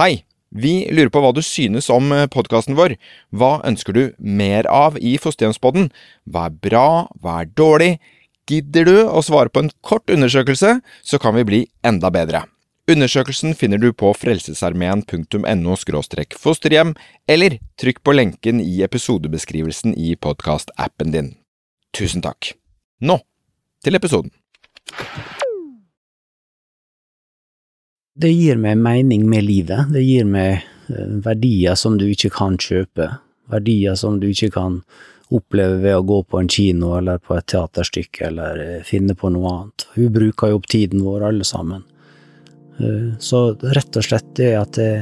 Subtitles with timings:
[0.00, 0.22] Hei!
[0.56, 2.94] Vi lurer på hva du synes om podkasten vår.
[3.28, 5.90] Hva ønsker du mer av i Fosterhjemspodden?
[6.24, 6.84] Hva er bra,
[7.20, 7.90] hva er dårlig?
[8.48, 12.46] Gidder du å svare på en kort undersøkelse, så kan vi bli enda bedre.
[12.88, 15.76] Undersøkelsen finner du på frelsesarmeen.no
[16.40, 16.94] fosterhjem,
[17.28, 21.34] eller trykk på lenken i episodebeskrivelsen i podkastappen din.
[21.92, 22.54] Tusen takk.
[23.04, 23.20] Nå
[23.84, 24.32] til episoden.
[28.14, 29.88] Det gir meg mening med livet.
[29.92, 30.60] Det gir meg
[30.92, 33.08] eh, verdier som du ikke kan kjøpe.
[33.52, 34.82] Verdier som du ikke kan
[35.32, 39.32] oppleve ved å gå på en kino eller på et teaterstykke eller eh, finne på
[39.32, 39.86] noe annet.
[39.96, 41.86] Vi bruker jo opp tiden vår, alle sammen.
[42.76, 44.92] Eh, så rett og slett det at det,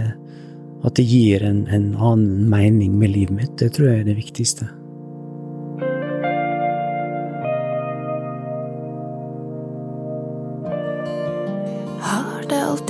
[0.87, 4.20] at det gir en, en annen mening med livet mitt, det tror jeg er det
[4.23, 4.70] viktigste.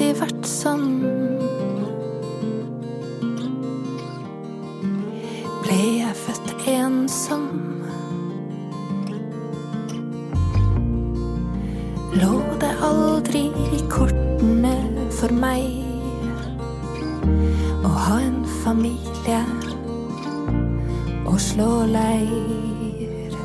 [0.01, 0.85] Alltid vært sånn?
[5.61, 7.45] Ble jeg født ensom?
[12.17, 13.45] Lå det aldri
[13.77, 14.73] i kortene
[15.19, 15.69] for meg
[17.85, 19.45] å ha en familie
[21.29, 23.37] og slå leir?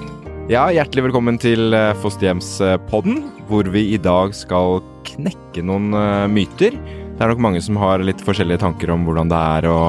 [0.47, 6.75] Ja, hjertelig velkommen til eh, Fosterhjemspodden, hvor vi i dag skal knekke noen eh, myter.
[7.15, 9.79] Det er nok mange som har litt forskjellige tanker om hvordan det er å,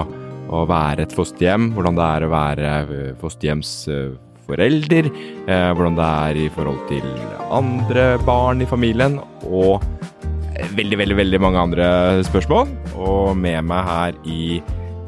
[0.55, 5.11] å være et fosterhjem, hvordan det er å være eh, fosterhjemsforelder,
[5.49, 7.07] eh, hvordan det er i forhold til
[7.51, 9.83] andre barn i familien, og
[10.77, 11.87] veldig, veldig, veldig mange andre
[12.27, 12.71] spørsmål.
[12.95, 14.61] Og med meg her i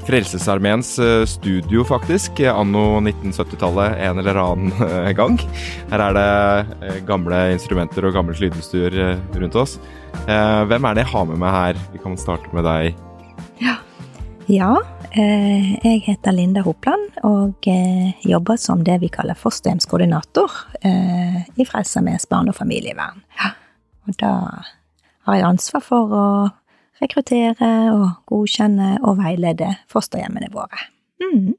[0.09, 0.95] Frelsesarmeens
[1.29, 4.73] studio, faktisk, anno 1970-tallet en eller annen
[5.19, 5.37] gang.
[5.91, 8.97] Her er det gamle instrumenter og gammelt lydutstyr
[9.37, 9.77] rundt oss.
[10.29, 11.79] Hvem er det jeg har med meg her?
[11.93, 12.97] Vi kan starte med deg.
[13.63, 13.79] Ja,
[14.53, 14.73] ja
[15.19, 17.65] jeg heter Linda Hopland og
[18.29, 20.53] jobber som det vi kaller fosterhjemskoordinator
[20.85, 23.25] i Frelsesarmeens barne- og familievern.
[23.41, 23.55] Ja,
[24.05, 24.33] og da
[25.29, 26.27] har jeg ansvar for å
[27.03, 30.81] rekruttere og godkjenne og veilede fosterhjemmene våre.
[31.23, 31.55] Mm.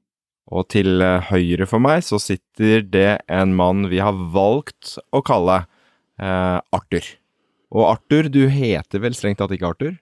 [0.49, 5.21] Og til eh, høyre for meg så sitter det en mann vi har valgt å
[5.25, 7.05] kalle eh, Arthur.
[7.69, 9.97] Og Arthur, du heter vel strengt tatt ikke Arthur?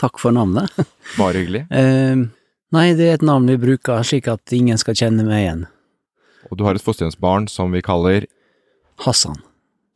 [0.00, 0.68] Takk for navnet.
[1.20, 1.64] Bare hyggelig.
[1.72, 2.26] eh,
[2.76, 5.64] nei, det er et navn vi bruker slik at ingen skal kjenne meg igjen.
[6.50, 8.28] Og du har et fosterhjemsbarn som vi kaller
[9.02, 9.40] Hassan.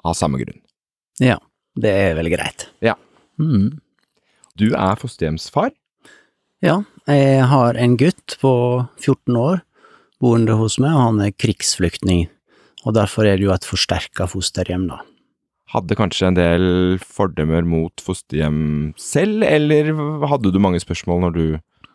[0.05, 0.63] Av samme grunn.
[1.21, 1.37] Ja,
[1.77, 2.71] det er vel greit.
[2.81, 2.97] Ja.
[3.37, 3.79] Mm.
[4.57, 5.75] Du er fosterhjemsfar?
[6.65, 8.53] Ja, jeg har en gutt på
[9.01, 9.61] 14 år
[10.21, 12.27] boende hos meg, og han er krigsflyktning.
[12.85, 14.99] Og derfor er det jo et forsterka fosterhjem, da.
[15.71, 16.65] Hadde kanskje en del
[16.99, 19.93] fordømmer mot fosterhjem selv, eller
[20.27, 21.45] hadde du mange spørsmål når du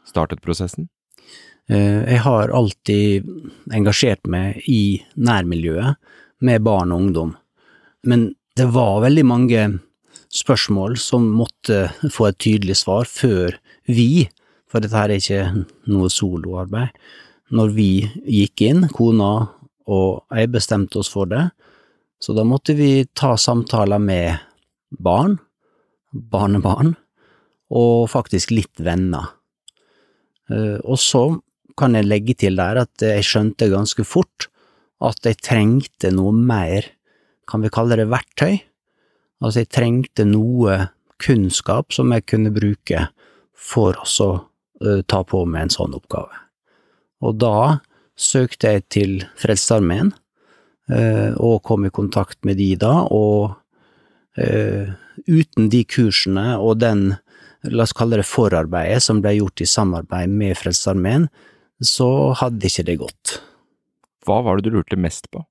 [0.08, 0.88] startet prosessen?
[1.68, 3.26] Eh, jeg har alltid
[3.74, 6.00] engasjert meg i nærmiljøet
[6.46, 7.36] med barn og ungdom,
[8.06, 9.66] men det var veldig mange
[10.36, 13.58] spørsmål som måtte få et tydelig svar før
[13.90, 14.28] vi,
[14.70, 16.96] for dette her er ikke noe soloarbeid,
[17.56, 17.90] når vi
[18.24, 19.34] gikk inn, kona
[19.86, 21.44] og jeg bestemte oss for det,
[22.22, 24.38] så da måtte vi ta samtaler med
[24.90, 25.38] barn,
[26.12, 26.94] barnebarn,
[27.76, 29.34] og faktisk litt venner.
[30.50, 31.28] Eh, og så
[31.76, 34.48] kan jeg legge til der at jeg skjønte ganske fort
[35.04, 36.88] at jeg trengte noe mer,
[37.50, 38.62] kan vi kalle det verktøy,
[39.44, 40.78] Altså, jeg trengte noe
[41.22, 43.08] kunnskap som jeg kunne bruke
[43.56, 46.32] for å uh, ta på meg en sånn oppgave.
[47.26, 47.82] Og da
[48.20, 50.14] søkte jeg til Frelsesarmeen,
[50.86, 53.56] og kom i kontakt med de da, og
[54.38, 54.92] uh,
[55.26, 57.16] uten de kursene og den,
[57.66, 61.26] la oss kalle det forarbeidet, som ble gjort i samarbeid med Frelsesarmeen,
[61.82, 63.40] så hadde ikke det gått.
[64.26, 65.42] Hva var det du lurte mest på?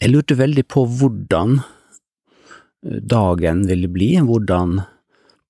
[0.00, 1.58] Jeg lurte veldig på hvordan
[2.82, 4.80] dagen ville bli, hvordan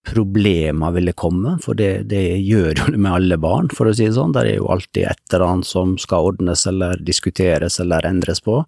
[0.06, 4.06] problemer ville komme, for det, det gjør jo det med alle barn, for å si
[4.06, 4.32] det sånn.
[4.34, 8.62] Det er jo alltid et eller annet som skal ordnes eller diskuteres eller endres på.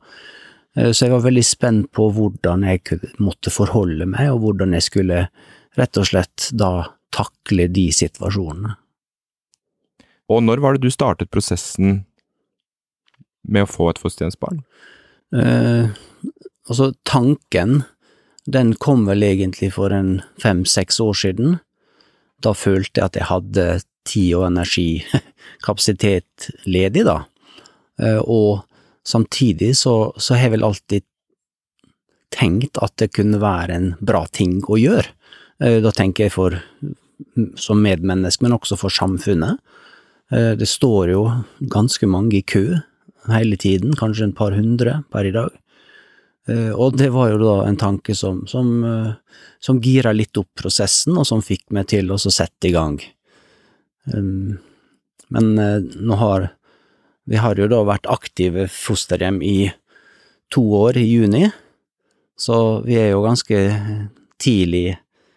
[0.77, 4.89] Eh, så jeg var veldig spent på hvordan jeg måtte forholde meg, og hvordan jeg
[4.89, 5.27] skulle
[5.79, 6.73] rett og slett da
[7.13, 8.77] takle de situasjonene.
[10.33, 12.05] Og når var det du startet prosessen
[13.43, 14.63] med å få et fosterhjemsbarn?
[15.37, 15.93] Eh,
[16.69, 17.83] altså, tanken
[18.47, 21.59] den kom vel egentlig for en fem–seks år siden.
[22.43, 23.67] Da følte jeg at jeg hadde
[24.09, 27.23] tid og energikapasitet ledig, da.
[28.03, 28.65] Eh, og
[29.07, 31.03] samtidig så, så har jeg vel alltid
[32.33, 35.07] tenkt at det kunne være en bra ting å gjøre.
[35.63, 36.59] Eh, da tenker jeg for
[37.61, 39.61] som medmenneske, men også for samfunnet.
[40.33, 41.29] Eh, Det står jo
[41.71, 42.81] ganske mange i kø
[43.31, 45.51] hele tiden, kanskje en par hundre per i dag.
[46.49, 49.13] Eh, Og det var jo da en tanke som, som, eh,
[49.63, 52.99] som gira litt opp prosessen, og som fikk meg til å sette i gang.
[54.13, 56.51] Men eh, nå har
[57.25, 59.71] vi har jo da vært aktive fosterhjem i
[60.51, 61.45] to år i juni,
[62.35, 63.61] så vi er jo ganske
[64.43, 64.97] tidlig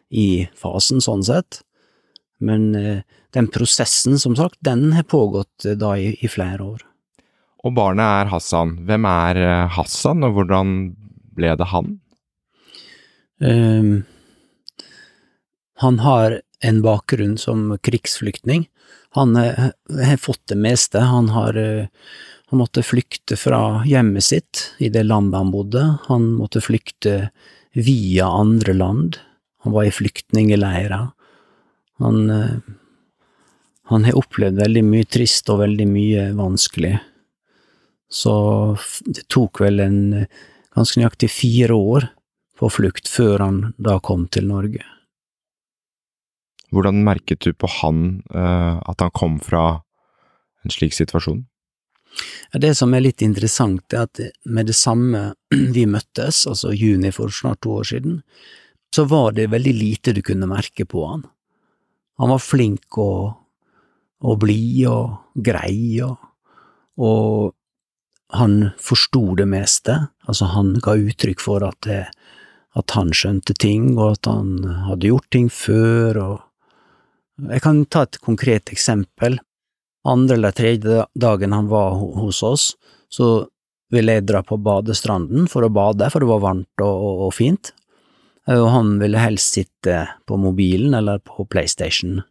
[0.10, 1.62] i fasen sånn sett.
[2.42, 6.82] Men den prosessen, som sagt, den har pågått da i, i flere år.
[7.66, 8.76] Og barnet er Hassan.
[8.86, 10.76] Hvem er eh, Hassan, og hvordan
[11.36, 11.96] ble det han?
[13.42, 14.06] Um,
[15.82, 18.68] han har en bakgrunn som krigsflyktning.
[19.18, 21.02] Han eh, har fått det meste.
[21.10, 21.90] Han har eh,
[22.54, 25.82] han måtte flykte fra hjemmet sitt i det landet han bodde.
[26.06, 27.32] Han måtte flykte
[27.74, 29.18] via andre land.
[29.66, 31.08] Han var i flyktningleirer.
[32.06, 32.20] Han,
[33.90, 36.94] han har opplevd veldig mye trist og veldig mye vanskelig.
[38.16, 38.34] Så
[39.06, 40.44] det tok vel en eh,
[40.76, 42.10] ganske nøyaktig fire år
[42.56, 44.84] på flukt før han da kom til Norge.
[46.72, 49.66] Hvordan merket du på han eh, at han kom fra
[50.64, 51.44] en slik situasjon?
[52.56, 55.34] Det som er litt interessant, er at med det samme
[55.76, 58.22] vi møttes, altså juni for snart to år siden,
[58.96, 61.26] så var det veldig lite du kunne merke på han.
[62.22, 63.36] Han var flink og,
[64.24, 66.16] og blid og grei, og,
[66.96, 67.52] og
[68.34, 70.08] han forsto det meste.
[70.28, 72.06] Altså, han ga uttrykk for at, det,
[72.76, 76.42] at han skjønte ting, og at han hadde gjort ting før, og
[77.52, 79.34] Jeg kan ta et konkret eksempel
[80.08, 82.76] andre eller tredje dagen han var hos oss,
[83.10, 83.48] så
[83.92, 87.34] ville jeg dra på badestranden for å bade, for det var varmt og, og, og
[87.36, 87.74] fint.
[88.48, 92.24] Eh, Og han ville helst sitte på mobilen eller på PlayStation.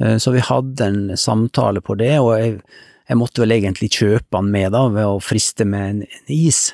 [0.00, 2.60] Eh, Så vi hadde en samtale på det, og jeg,
[3.08, 6.68] jeg måtte vel egentlig kjøpe han med da, ved å friste med en, en is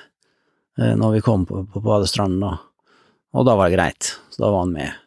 [0.78, 2.56] eh, når vi kom på, på badestranden da.
[3.34, 4.98] Og da var det greit, så da var han med.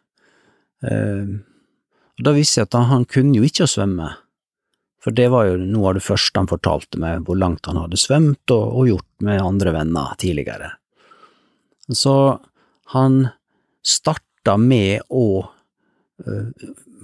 [0.87, 1.35] Eh,
[2.17, 4.07] Og da visste jeg at han, han kunne jo ikke å svømme.
[5.03, 7.99] For det var jo noe av det første han fortalte meg, hvor langt han hadde
[8.01, 10.71] svømt og, og gjort med andre venner tidligere.
[11.93, 12.15] Så
[12.95, 13.19] han
[13.85, 15.27] starta med å
[16.25, 16.49] øh,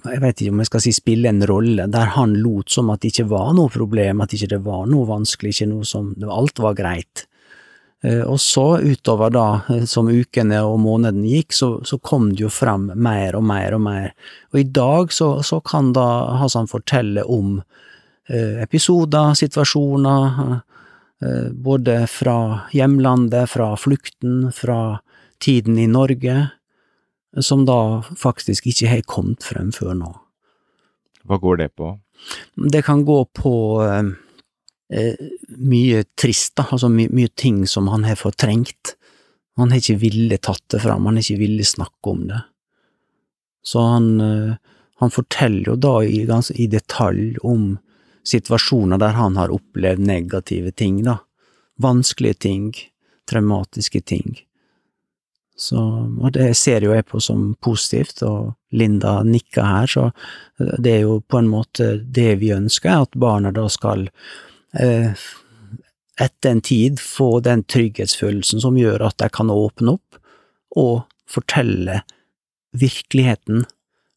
[0.03, 3.03] jeg vet ikke om jeg skal si spille en rolle, der han lot som at
[3.03, 6.59] det ikke var noe problem, at ikke det var noe vanskelig, ikke noe som Alt
[6.59, 7.25] var greit.
[8.03, 12.44] Eh, Og så, utover da, eh, som ukene og månedene gikk, så, så kom det
[12.44, 14.11] jo fram mer og mer og mer.
[14.51, 16.07] Og i dag så, så kan da
[16.41, 17.61] Hassan fortelle om
[18.27, 20.59] eh, episoder, situasjoner,
[21.23, 22.38] eh, både fra
[22.75, 25.00] hjemlandet, fra flukten, fra
[25.39, 26.50] tiden i Norge,
[27.41, 30.12] som da faktisk ikke har kommet frem før nå.
[31.24, 31.94] Hva går det på?
[32.56, 33.53] Det kan gå på
[33.83, 34.12] eh,
[34.94, 35.24] eh,
[35.57, 38.95] mye trist, da, altså my, mye ting som han har fortrengt.
[39.57, 42.44] Han har ikke villet tatt det fram, han har ikke villet snakke om det.
[43.63, 44.53] Så han, eh,
[45.01, 46.24] han forteller jo da i,
[46.59, 47.77] i detalj om
[48.27, 51.21] situasjoner der han har opplevd negative ting, da.
[51.81, 52.74] Vanskelige ting,
[53.29, 54.36] traumatiske ting.
[55.63, 55.80] Så,
[56.19, 60.10] og det ser jo jeg på som positivt, og Linda nikker her, så
[60.60, 64.10] det er jo på en måte det vi ønsker, at barna da skal
[64.75, 65.13] eh,
[66.22, 70.20] etter en tid få den trygghetsfølelsen som gjør at de kan åpne opp
[70.75, 72.01] og fortelle
[72.74, 73.63] virkeligheten,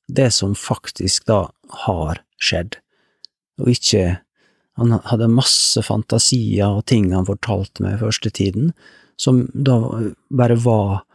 [0.09, 1.47] det som faktisk da
[1.87, 2.79] har skjedd,
[3.61, 4.23] og ikke
[4.77, 8.75] Han hadde masse fantasier og ting han fortalte meg første tiden,
[9.17, 9.79] som da
[10.29, 11.06] bare var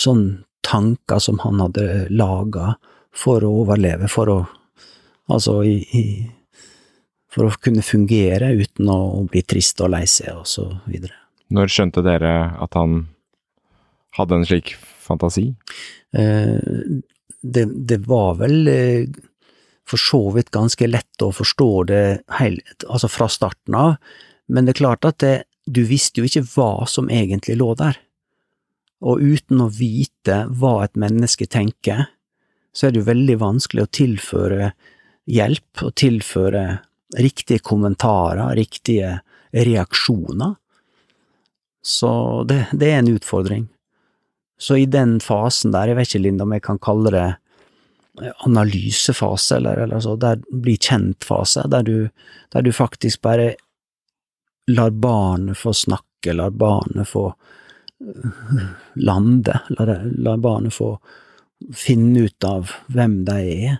[0.00, 0.24] sånn
[0.66, 2.74] tanker som han hadde laga
[3.14, 4.38] for å overleve, for å
[5.28, 6.02] Altså i, i
[7.28, 11.12] For å kunne fungere uten å, å bli trist og lei seg, og så videre.
[11.52, 13.02] Når skjønte dere at han
[14.16, 14.72] hadde en slik
[15.04, 15.50] fantasi?
[16.16, 16.56] Eh,
[17.44, 19.20] det, det var vel eh,
[19.88, 22.02] for så vidt ganske lett å forstå det
[22.40, 23.94] hele, altså fra starten av,
[24.48, 25.36] men det er klart at det,
[25.68, 28.00] du visste jo ikke hva som egentlig lå der.
[29.06, 32.08] Og uten å vite hva et menneske tenker,
[32.74, 34.72] så er det jo veldig vanskelig å tilføre
[35.28, 36.64] hjelp og tilføre
[37.18, 39.18] riktige kommentarer, riktige
[39.54, 40.56] reaksjoner.
[41.84, 42.10] Så
[42.48, 43.68] det, det er en utfordring.
[44.58, 47.28] Så i den fasen der, jeg vet ikke, Linda, om jeg kan kalle det
[48.44, 52.10] analysefase, eller, eller så, der bli kjent-fase, der,
[52.52, 53.52] der du faktisk bare
[54.68, 57.30] lar barnet få snakke, lar barnet få
[58.94, 60.98] lande, det, la barnet få
[61.74, 63.78] finne ut av hvem de er,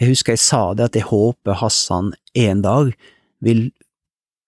[0.00, 2.94] Jeg husker jeg sa det, at jeg håper Hassan en dag
[3.44, 3.66] vil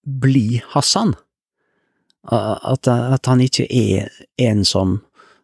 [0.03, 1.13] bli Hassan.
[2.25, 4.09] At, at han ikke er
[4.41, 5.03] en som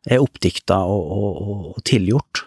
[0.08, 2.44] er oppdikta og, og, og tilgjort.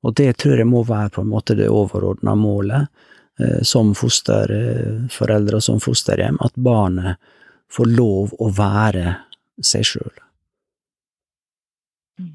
[0.00, 2.88] Og det tror jeg må være på en måte det overordna målet
[3.36, 7.20] eh, som fosterforeldre og som fosterhjem, at barnet
[7.70, 9.18] får lov å være
[9.64, 10.12] seg sjøl.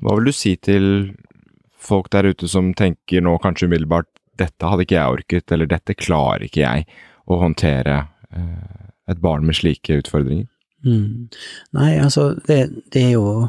[0.02, 0.88] Hva vil du si til
[1.86, 5.96] folk der ute som tenker nå kanskje umiddelbart dette hadde ikke jeg orket, eller dette
[5.96, 6.86] klarer ikke jeg
[7.32, 8.00] å håndtere
[8.36, 10.50] eh, et barn med slike utfordringer?
[10.86, 11.30] Mm.
[11.78, 12.60] Nei, altså, det,
[12.94, 13.48] det, er jo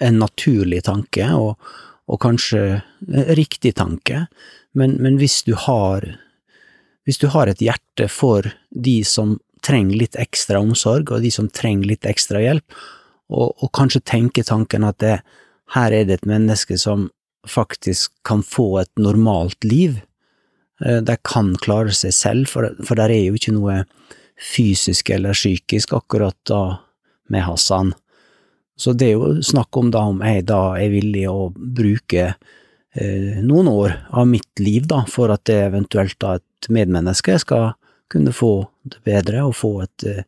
[0.00, 1.56] en naturlig tanke, og,
[2.10, 2.82] og kanskje
[3.38, 4.26] riktig tanke,
[4.76, 6.04] men, men, hvis du har
[7.08, 11.48] hvis du har et hjerte for de som trenger litt ekstra omsorg, og de som
[11.50, 12.76] trenger litt ekstra hjelp,
[13.30, 15.16] og, og kanskje tenke tanken at det,
[15.74, 17.08] her er det et menneske som
[17.48, 20.00] faktisk kan få et normalt liv,
[20.84, 23.82] eh, de kan klare seg selv, for, for der er jo ikke noe
[24.40, 26.62] fysisk eller psykisk akkurat da
[27.30, 27.92] med Hassan.
[28.80, 33.40] Så det er jo snakk om da om jeg da er villig å bruke eh,
[33.44, 37.74] noen år av mitt liv da, for at det eventuelt da et medmenneske skal
[38.10, 40.24] kunne få det bedre og få et eh,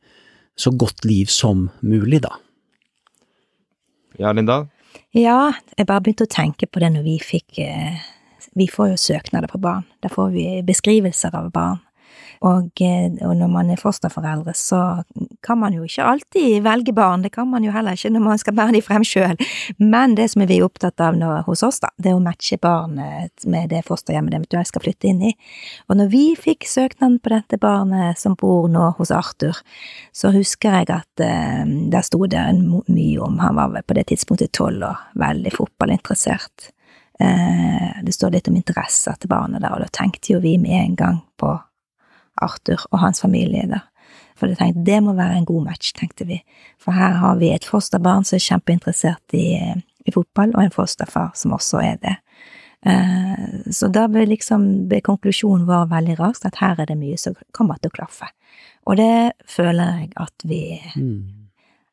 [0.54, 2.36] så godt liv som mulig, da.
[4.20, 4.66] Ja, Linda?
[5.16, 8.02] Ja, jeg bare begynte å tenke på det når vi fikk eh,
[8.58, 9.86] Vi får jo søknader på barn.
[10.04, 11.80] Da får vi beskrivelser av barn.
[12.42, 14.80] Og, eh, og, når man er fosterforeldre, så
[15.46, 18.40] kan man jo ikke alltid velge barn, det kan man jo heller ikke når man
[18.40, 19.38] skal bære de frem sjøl.
[19.78, 22.58] Men det som vi er opptatt av nå, hos oss, da, det er å matche
[22.62, 25.32] barnet med det fosterhjemmet det eventuelt skal flytte inn i.
[25.88, 29.62] Og når vi fikk søknaden på dette barnet som bor nå hos Arthur,
[30.10, 34.52] så husker jeg at eh, der sto det mye om Han var på det tidspunktet
[34.56, 36.72] tolv og veldig fotballinteressert.
[37.22, 40.78] Eh, det står litt om interesser til barnet der, og da tenkte jo vi med
[40.78, 41.52] en gang på
[42.40, 43.86] Arthur og hans familie der.
[44.38, 46.40] For jeg tenkte det må være en god match, tenkte vi.
[46.80, 49.46] For her har vi et fosterbarn som er kjempeinteressert i,
[50.06, 52.16] i fotball, og en fosterfar som også er det.
[52.82, 54.64] Uh, så da ble liksom
[55.06, 58.26] konklusjonen vår veldig raskt at her er det mye som kommer til å klaffe.
[58.90, 60.62] Og det føler jeg at vi
[60.96, 61.38] mm.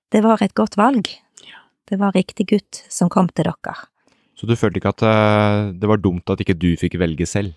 [0.10, 1.05] Det var et godt valg.
[1.86, 3.75] Det var riktig gutt som kom til dere.
[4.34, 7.53] Så du følte ikke at uh, det var dumt at ikke du fikk velge selv?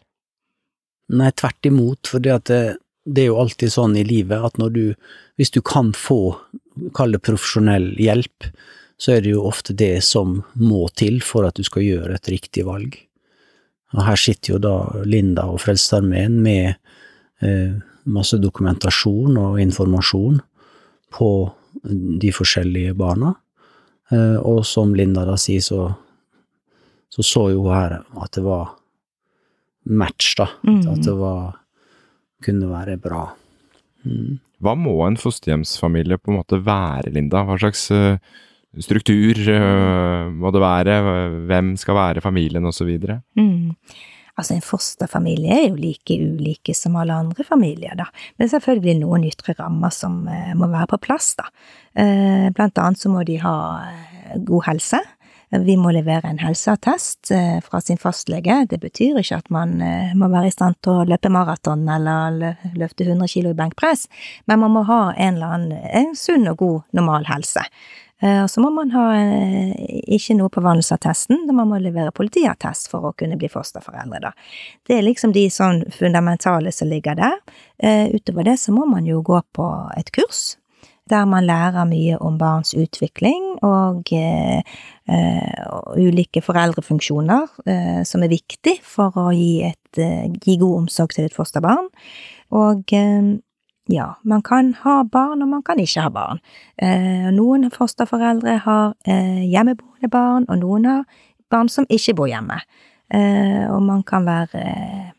[1.13, 4.85] Nei, tvert imot, for det, det, er jo alltid sånn i livet at når du,
[5.37, 6.37] hvis du kan få,
[6.97, 8.49] kall det profesjonell hjelp,
[8.97, 12.31] så er det jo ofte det som må til for at du skal gjøre et
[12.33, 12.97] riktig valg.
[13.93, 16.71] Og her sitter jo da Linda og Frelsesarmeen med
[17.45, 17.75] eh,
[18.09, 20.39] masse dokumentasjon og informasjon
[21.13, 21.31] på
[22.23, 23.35] de forskjellige barna,
[24.15, 25.91] eh, og som Linda da sier, så
[27.13, 28.71] så, så jo her at det var
[29.89, 30.49] match, da.
[30.67, 30.81] Mm.
[30.93, 31.59] At det var
[32.43, 33.27] kunne være bra.
[34.07, 34.39] Mm.
[34.63, 37.43] Hva må en fosterhjemsfamilie på en måte være, Linda?
[37.47, 38.19] Hva slags uh,
[38.83, 40.97] struktur uh, må det være?
[41.51, 42.91] Hvem skal være familien, osv.?
[43.39, 43.75] Mm.
[44.33, 48.07] Altså, en fosterfamilie er jo like ulike som alle andre familier, da.
[48.41, 51.51] Men selvfølgelig noen ytre rammer som uh, må være på plass, da.
[51.93, 53.57] Blant annet så må de ha
[54.49, 55.03] god helse.
[55.53, 58.55] Vi må levere en helseattest eh, fra sin fastlege.
[58.71, 62.55] Det betyr ikke at man eh, må være i stand til å løpe maraton eller
[62.81, 64.07] løfte 100 kilo i benkpress,
[64.49, 67.67] men man må ha en eller annen en sunn og god, normal helse.
[68.25, 69.05] Eh, og så må man ha
[70.17, 74.33] ikke noe på vandelsattesten, man må levere politiattest for å kunne bli fosterforeldre, da.
[74.89, 77.37] Det er liksom de sånn fundamentale som ligger der.
[78.15, 79.69] Utover det så må man jo gå på
[79.99, 80.55] et kurs
[81.13, 84.63] der man lærer mye om barns utvikling og eh,
[86.01, 91.29] ulike foreldrefunksjoner eh, som er viktig for å gi, et, eh, gi god omsorg til
[91.29, 91.91] et fosterbarn.
[92.57, 93.33] Og eh,
[93.93, 96.43] ja, man kan ha barn, og man kan ikke ha barn.
[96.79, 101.05] Eh, noen fosterforeldre har eh, hjemmeboende barn, og noen har
[101.53, 102.63] barn som ikke bor hjemme.
[103.13, 105.13] og man kan være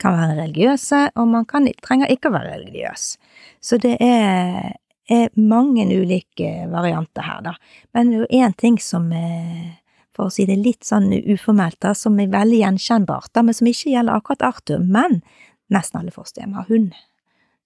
[0.00, 3.16] kan være religiøse, og man kan, trenger ikke å være religiøs.
[3.60, 4.76] Så det er
[5.10, 7.54] er mange ulike varianter her, da.
[7.92, 9.80] Men det er jo én ting som er,
[10.16, 13.68] for å si det litt sånn uformelt, da, som er veldig gjenkjennbart, da, men som
[13.68, 14.84] ikke gjelder akkurat Arthur.
[14.84, 15.20] Men
[15.72, 16.94] nesten alle fosterhjem har hund.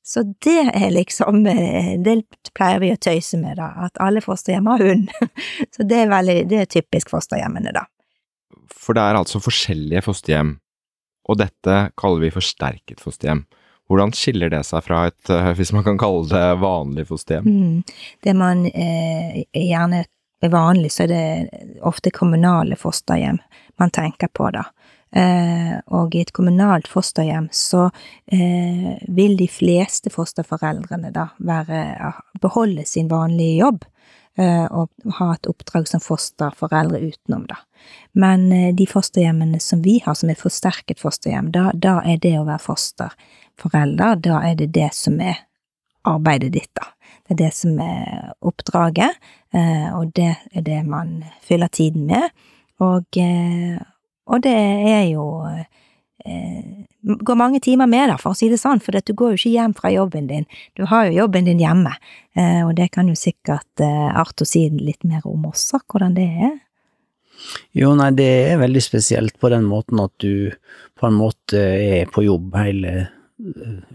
[0.08, 2.14] Så det er liksom Det
[2.56, 5.10] pleier vi å tøyse med, da, at alle fosterhjem har hund.
[5.74, 7.84] Så det er veldig Det er typisk fosterhjemmene, da.
[8.72, 10.54] For det er altså forskjellige fosterhjem,
[11.28, 13.44] og dette kaller vi forsterket fosterhjem.
[13.88, 17.48] Hvordan skiller det seg fra et, eh, hvis man kan kalle det vanlig fosterhjem?
[17.48, 17.82] Mm.
[18.24, 20.04] Det man eh, gjerne
[20.44, 23.40] er vanlig, så er det ofte kommunale fosterhjem
[23.78, 24.66] man tenker på, da.
[25.16, 27.86] Eh, og i et kommunalt fosterhjem så
[28.26, 33.86] eh, vil de fleste fosterforeldrene da være, beholde sin vanlige jobb
[34.38, 37.56] og ha et oppdrag som fosterforeldre utenom, da.
[38.12, 42.36] Men eh, de fosterhjemmene som vi har, som er forsterket fosterhjem, da, da er det
[42.38, 45.44] å være fosterforelder, da er det det som er
[46.08, 46.88] arbeidet ditt, da.
[47.28, 49.18] Det er det som er oppdraget,
[49.52, 52.30] eh, og det er det man fyller tiden med.
[52.80, 53.76] Og, eh,
[54.28, 55.66] og det er jo eh,
[57.24, 59.54] går mange timer med, da, for å si det sånn, for du går jo ikke
[59.54, 60.46] hjem fra jobben din.
[60.76, 61.94] Du har jo jobben din hjemme,
[62.66, 66.56] og det kan jo sikkert Arto si litt mer om også, hvordan det er.
[67.78, 70.50] Jo, nei, det er veldig spesielt på den måten at du
[70.98, 72.96] på en måte er på jobb hele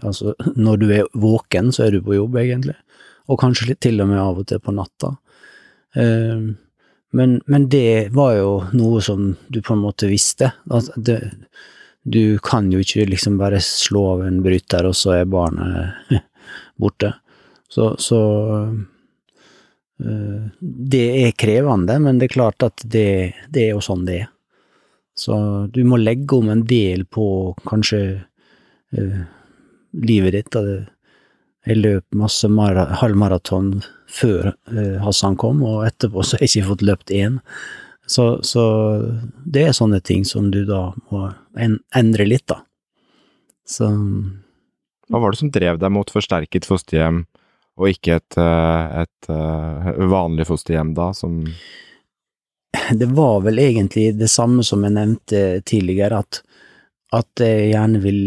[0.00, 2.78] Altså, når du er våken, så er du på jobb, egentlig
[3.30, 5.14] og kanskje litt til og med av og til på natta.
[7.14, 10.50] Men, men, det var jo noe som du på en måte visste.
[10.66, 11.20] At det,
[12.04, 16.12] du kan jo ikke liksom bare slå av en bryter, og så er barnet
[16.80, 17.14] borte.
[17.68, 18.20] Så, så
[20.04, 24.20] øh, Det er krevende, men det er klart at det, det, er jo sånn det
[24.22, 24.30] er.
[25.16, 25.34] Så
[25.72, 28.02] du må legge om en del på kanskje
[28.98, 29.22] øh,
[30.04, 30.50] livet ditt.
[30.52, 30.82] Det,
[31.64, 32.48] jeg løp masse
[33.00, 33.78] halvmaraton
[34.10, 37.40] før øh, Hassan kom, og etterpå så har jeg ikke fått løpt én.
[38.06, 38.64] Så, så,
[39.48, 42.60] det er sånne ting som du da må endre litt, da.
[43.64, 43.88] Så
[45.08, 47.24] Hva var det som drev deg mot forsterket fosterhjem,
[47.74, 51.42] og ikke et, eh, et, et eh, vanlig fosterhjem da, som
[53.00, 56.42] Det var vel egentlig det samme som jeg nevnte tidligere, at,
[57.14, 58.22] at jeg gjerne vil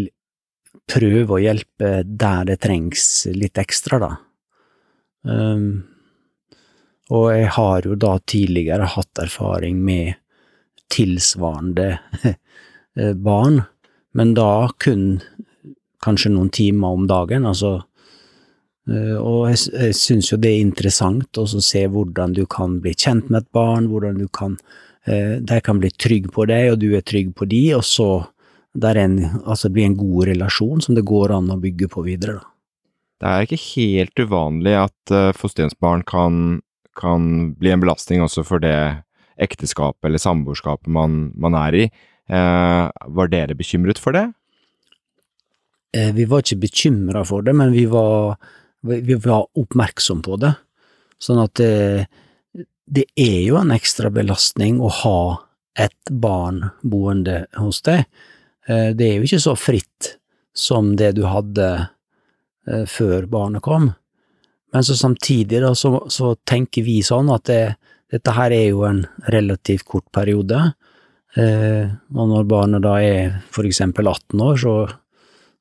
[0.87, 4.11] prøve å hjelpe der det trengs litt ekstra, da.
[5.27, 5.83] Um,
[7.11, 10.15] og jeg har jo da tidligere hatt erfaring med
[10.91, 11.97] tilsvarende
[12.97, 13.61] barn,
[14.17, 15.19] men da kun
[16.03, 17.79] kanskje noen timer om dagen, altså.
[18.87, 22.93] Uh, og jeg, jeg syns jo det er interessant å se hvordan du kan bli
[22.95, 26.79] kjent med et barn, hvordan du kan uh, De kan bli trygg på deg, og
[26.79, 28.09] du er trygg på de, og så
[28.77, 32.37] der en, altså blir en god relasjon som det går an å bygge på videre.
[32.37, 32.53] Da.
[33.17, 36.35] Det er ikke helt uvanlig at fosterhjemsbarn kan,
[36.99, 37.23] kan,
[37.57, 38.75] bli en belastning også for det
[39.41, 41.87] ekteskapet eller samboerskapet man, man, er i.
[42.27, 44.25] Uh, var dere bekymret for det?
[45.95, 48.35] Uh, vi var ikke bekymra for det, men vi var,
[48.83, 50.53] vi var oppmerksom på det.
[51.23, 52.07] Sånn at det,
[52.87, 55.19] det er jo en ekstra belastning å ha
[55.77, 58.05] et barn boende hos deg.
[58.67, 60.15] Eh, det er jo ikke så fritt
[60.57, 63.91] som det du hadde eh, før barnet kom.
[64.73, 67.61] Men så samtidig da, så, så tenker vi sånn at det,
[68.11, 70.71] dette her er jo en relativt kort periode.
[71.37, 74.75] Eh, og når barnet da er eksempel 18 år, så,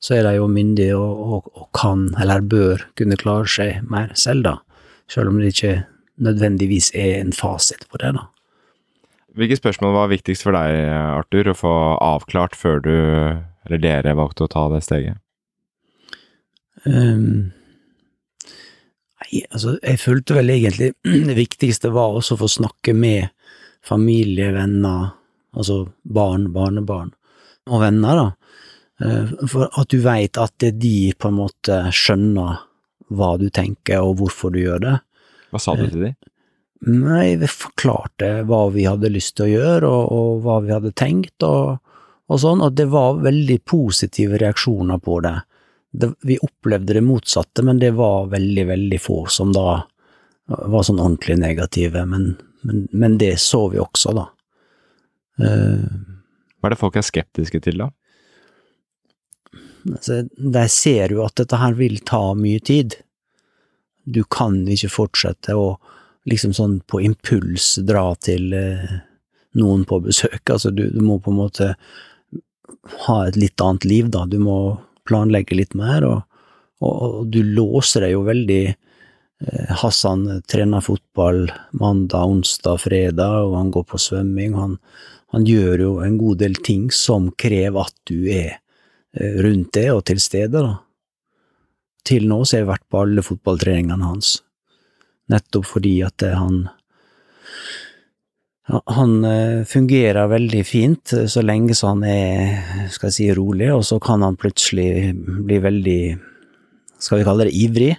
[0.01, 4.15] så er de jo myndige og, og, og, kan, eller bør, kunne klare seg mer
[4.17, 4.57] selv, da.
[5.13, 5.75] Selv om det ikke
[6.25, 8.25] nødvendigvis er en fasit på det, da.
[9.37, 12.95] Hvilke spørsmål var viktigst for deg, Arthur, å få avklart før du,
[13.67, 15.21] eller dere, valgte å ta det steget?
[16.87, 17.51] Um,
[19.21, 20.95] nei, altså, jeg følte vel egentlig
[21.29, 23.29] det viktigste var også å få snakke med
[23.85, 25.13] familie, venner,
[25.57, 27.13] altså barn, barnebarn
[27.67, 28.29] og venner, da.
[29.05, 32.63] Eh, for at du veit at de på en måte skjønner
[33.17, 34.95] hva du tenker og hvorfor du gjør det.
[35.53, 36.17] Hva sa du til dem?
[36.87, 40.93] Nei, vi forklarte hva vi hadde lyst til å gjøre, og, og hva vi hadde
[40.99, 41.79] tenkt, og,
[42.29, 45.35] og, sånn, og det var veldig positive reaksjoner på det.
[45.97, 46.13] det.
[46.29, 49.81] Vi opplevde det motsatte, men det var veldig, veldig få som da
[50.47, 54.29] var sånn ordentlig negative, men, men, men det så vi også, da.
[55.37, 55.85] Uh,
[56.61, 57.91] hva er det folk er skeptiske til, da?
[59.87, 62.97] Altså, de ser jo at dette her vil ta mye tid.
[64.03, 65.77] Du kan ikke fortsette å
[66.27, 68.97] liksom sånn på impuls dra til eh,
[69.61, 70.43] noen på besøk.
[70.43, 71.69] Altså, du, du, må på en måte
[73.07, 74.25] ha et litt annet liv, da.
[74.27, 74.59] Du må
[75.07, 76.43] planlegge litt mer, og,
[76.83, 78.63] og, og du låser deg jo veldig.
[79.41, 84.57] Eh, Hassan trener fotball mandag, onsdag, fredag, og han går på svømming.
[84.57, 84.79] Han,
[85.35, 89.91] han gjør jo en god del ting som krever at du er eh, rundt det
[89.93, 90.79] og til stede, da.
[92.07, 94.37] Til nå så har jeg vært på alle fotballtreningene hans
[95.27, 96.69] nettopp fordi at han
[98.67, 103.85] han eh, fungerer veldig fint så lenge så han er, skal jeg si, rolig, og
[103.87, 106.01] så kan han plutselig bli veldig,
[106.99, 107.93] skal vi kalle det, ivrig.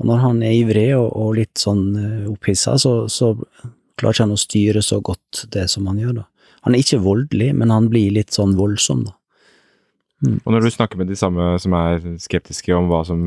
[0.00, 3.34] Og når han er ivrig og, og litt sånn eh, opphissa, så, så
[4.00, 6.26] klarer ikke han å styre så godt det som han gjør, da.
[6.66, 9.16] Han er ikke voldelig, men han blir litt sånn voldsom, da.
[10.20, 13.22] Og når du snakker med de samme som er skeptiske om hva som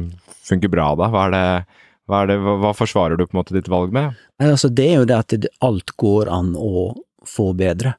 [0.45, 3.69] funker bra, da, hva, er det, hva, det, hva, forsvarer du på en måte ditt
[3.71, 4.13] valg med?
[4.41, 6.91] Nei, Altså, det er jo det at det, alt går an å
[7.25, 7.95] få bedre.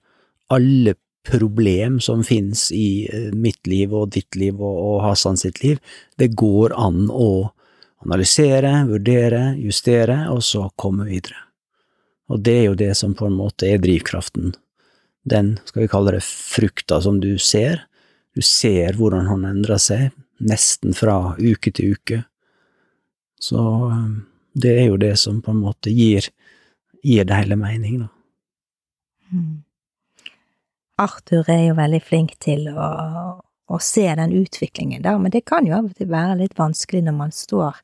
[0.55, 0.95] Alle
[1.27, 5.81] problem som finnes i eh, mitt liv og ditt liv og, og Hassan sitt liv,
[6.21, 7.51] det går an å
[8.05, 11.41] analysere, vurdere, justere, og så komme videre.
[12.33, 14.55] Og det er jo det som på en måte er drivkraften.
[15.25, 17.87] Den, skal vi kalle det, frukta som du ser.
[18.37, 20.13] Du ser hvordan han endrer seg,
[20.45, 22.23] nesten fra uke til uke.
[23.41, 24.09] Så eh,
[24.55, 26.29] det er jo det som på en måte gir,
[27.05, 28.11] gir det hele mening, da.
[29.35, 29.63] Mm.
[31.01, 32.89] Arthur er jo veldig flink til å,
[33.71, 37.05] å se den utviklingen der, men det kan jo av og til være litt vanskelig
[37.07, 37.81] når man står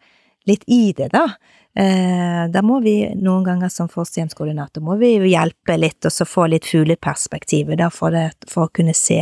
[0.49, 1.27] litt i det, da.
[1.75, 6.27] Eh, da må vi noen ganger som fosterhjemskoordinator må vi jo hjelpe litt og så
[6.27, 9.21] få litt fugleperspektivet da, for, det, for å kunne se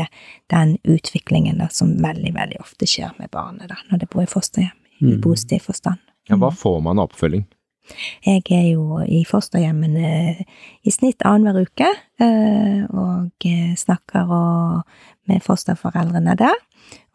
[0.49, 4.31] den utviklingen da, som veldig, veldig ofte skjer med barnet da, når det bor i
[4.31, 5.21] fosterhjem, i Mm.
[5.23, 6.01] positiv forstand.
[6.29, 7.45] Ja, hva får man av oppfølging?
[8.25, 10.09] Jeg er jo i fosterhjemmene
[10.85, 11.89] i snitt annenhver uke,
[12.21, 16.57] eh, og eh, snakker og, med fosterforeldrene der.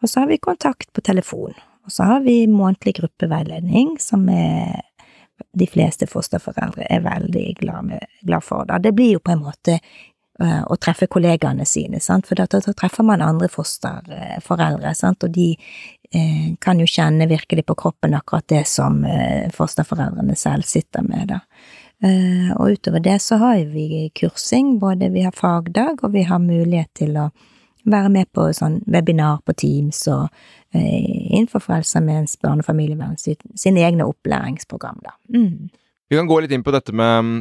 [0.02, 1.54] Og så har vi kontakt på telefon.
[1.84, 4.80] Og så har vi månedlig gruppeveiledning, som er
[5.54, 8.64] de fleste fosterforeldre er veldig glad, med, glad for.
[8.68, 8.78] Da.
[8.78, 12.28] Det blir jo på en måte eh, å treffe kollegaene sine, sant?
[12.28, 15.26] for da, da treffer man andre fosterforeldre, sant?
[15.26, 20.66] og de eh, kan jo kjenne virkelig på kroppen akkurat det som eh, fosterforeldrene selv
[20.68, 21.42] sitter med, da.
[22.04, 26.90] Og utover det så har vi kursing, både vi har fagdag, og vi har mulighet
[26.98, 27.30] til å
[27.84, 30.28] være med på sånn webinar på Teams og
[30.74, 35.16] eh, innenfor Frelsesarmeens barne- og familievern sine egne opplæringsprogram, da.
[35.34, 35.70] Mm.
[36.10, 37.38] Vi kan gå litt inn på dette med mm,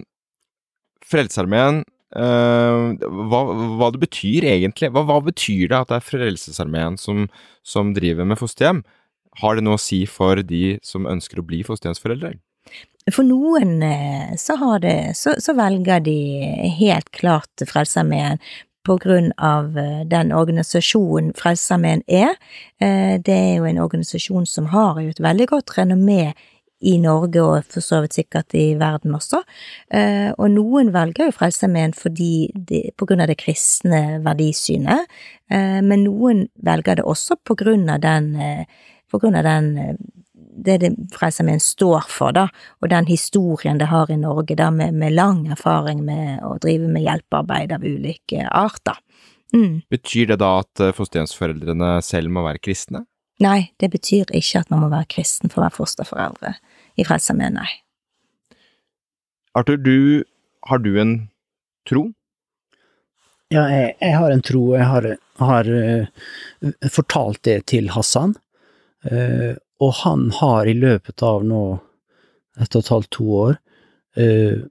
[1.08, 1.84] Frelsesarmeen.
[2.14, 3.40] Uh, hva,
[3.80, 4.92] hva det betyr egentlig.
[4.94, 7.26] Hva, hva betyr det at det er Frelsesarmeen som,
[7.66, 8.84] som driver med fosterhjem?
[9.42, 12.36] Har det noe å si for de som ønsker å bli fosterhjemsforeldre?
[13.12, 16.20] For noen eh, så, har det, så, så velger de
[16.78, 18.40] helt klart Frelsesarmeen
[18.84, 22.36] på grunn av eh, den organisasjonen Frelsesarmeen er.
[22.80, 26.34] Eh, Det er jo en organisasjon som har jo et veldig godt renommé
[26.84, 29.40] i Norge, og for så vidt sikkert i verden også.
[29.90, 35.08] Eh, Og noen velger jo Frelsesarmeen på grunn av det kristne verdisynet,
[35.50, 38.34] men noen velger det også på grunn av den,
[39.12, 39.98] på grunn av den
[40.56, 42.48] det det Frelsesarmeen står for, da,
[42.82, 46.90] og den historien det har i Norge, da, med, med lang erfaring med å drive
[46.92, 49.00] med hjelpearbeid av ulike arter.
[49.54, 49.84] Mm.
[49.94, 53.06] Betyr det da at eh, fosterhjemsforeldrene selv må være kristne?
[53.44, 56.56] Nei, det betyr ikke at man må være kristen for å være fosterforeldre
[56.98, 57.70] i Frelsesarmeen, nei.
[59.58, 60.24] Arthur, du,
[60.70, 61.14] har du en
[61.90, 62.08] tro?
[63.54, 65.10] Ja, jeg, jeg har en tro, og jeg har,
[65.44, 68.34] har uh, fortalt det til Hassan,
[69.06, 71.64] eh, og han har i løpet av nå
[72.62, 73.56] ett og et halvt, to år,
[74.16, 74.62] eh,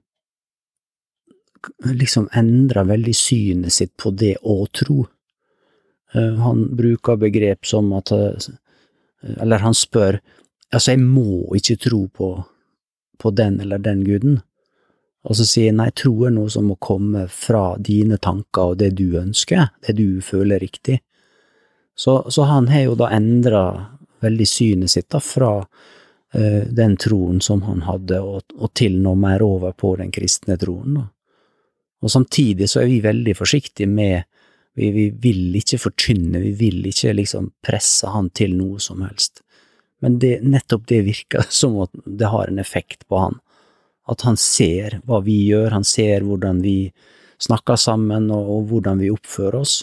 [1.91, 5.03] liksom endra veldig synet sitt på det å tro.
[6.13, 8.51] Eh, han bruker begrep som at eh,
[9.39, 10.19] Eller han spør
[10.73, 12.27] Altså, jeg må ikke tro på,
[13.21, 14.39] på den eller den guden.
[15.23, 18.79] Og så sier jeg nei, tro er noe som må komme fra dine tanker og
[18.81, 20.97] det du ønsker, det du føler riktig.
[21.93, 23.63] Så, så han har jo da endra
[24.23, 29.19] veldig synet sitt da, fra uh, den troen som han hadde, og, og til noe
[29.19, 30.99] mer over på den kristne troen.
[30.99, 31.07] Da.
[32.03, 34.23] Og samtidig så er vi veldig forsiktige med
[34.73, 39.43] vi, vi vil ikke forkynne, vi vil ikke liksom presse han til noe som helst.
[40.01, 43.39] Men det, nettopp det virker som at det har en effekt på han
[44.11, 46.91] at han ser hva vi gjør, han ser hvordan vi
[47.43, 49.75] snakker sammen og, og hvordan vi oppfører oss,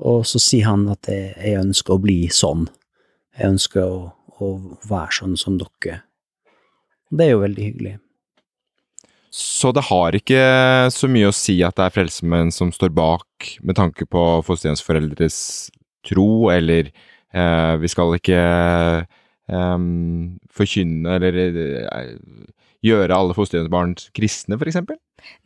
[0.00, 2.66] og så sier han at jeg, jeg ønsker å bli sånn,
[3.40, 4.52] jeg ønsker å, å
[4.88, 6.02] være sånn som dere.
[7.10, 7.96] Det er jo veldig hyggelig.
[9.30, 10.40] Så det har ikke
[10.90, 15.38] så mye å si at det er frelsemenn som står bak med tanke på fosterhjemsforeldres
[16.06, 19.84] tro, eller eh, vi skal ikke eh,
[20.50, 22.16] forkynne eller eh,
[22.84, 24.96] gjøre alle fosterhjemsbarn kristne, for eksempel?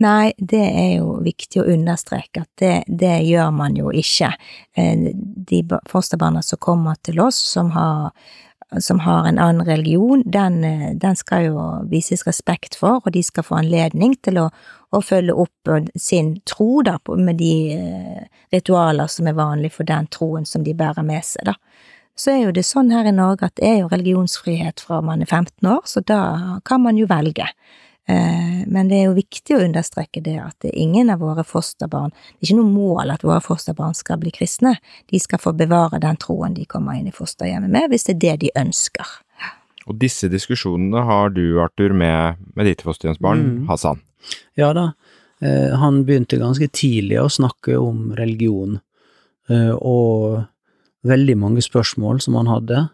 [0.03, 4.31] Nei, det er jo viktig å understreke at det, det gjør man jo ikke.
[4.79, 8.13] Eh, De ba- fosterbarna som kommer til oss, som har,
[8.79, 13.23] som har en annen religion, den, eh, den skal jo vises respekt for, og de
[13.27, 14.49] skal få anledning til å,
[14.95, 17.53] å følge opp eh, sin tro da, med de
[18.55, 21.59] ritualer som er vanlige for den troen som de bærer med seg, da.
[22.17, 25.25] Så er jo det sånn her i Norge at det er jo religionsfrihet fra man
[25.25, 27.49] er 15 år, så da kan man jo velge.
[28.07, 31.41] Eh, men det er jo viktig å understreke det at det er ingen av våre
[31.41, 34.75] fosterbarn Det er ikke noe mål at våre fosterbarn skal bli kristne.
[35.11, 38.23] De skal få bevare den troen de kommer inn i fosterhjemmet med, hvis det er
[38.27, 39.19] det de ønsker.
[39.89, 43.69] Og disse diskusjonene har du, Arthur, med, med ditt fosterhjemsbarn, Mm.
[43.69, 44.01] Hassan.
[44.57, 44.93] Ja da,
[45.41, 48.81] eh, han begynte ganske tidlig å snakke om religion,
[49.51, 50.45] eh, og
[51.05, 52.85] veldig mange spørsmål som han hadde,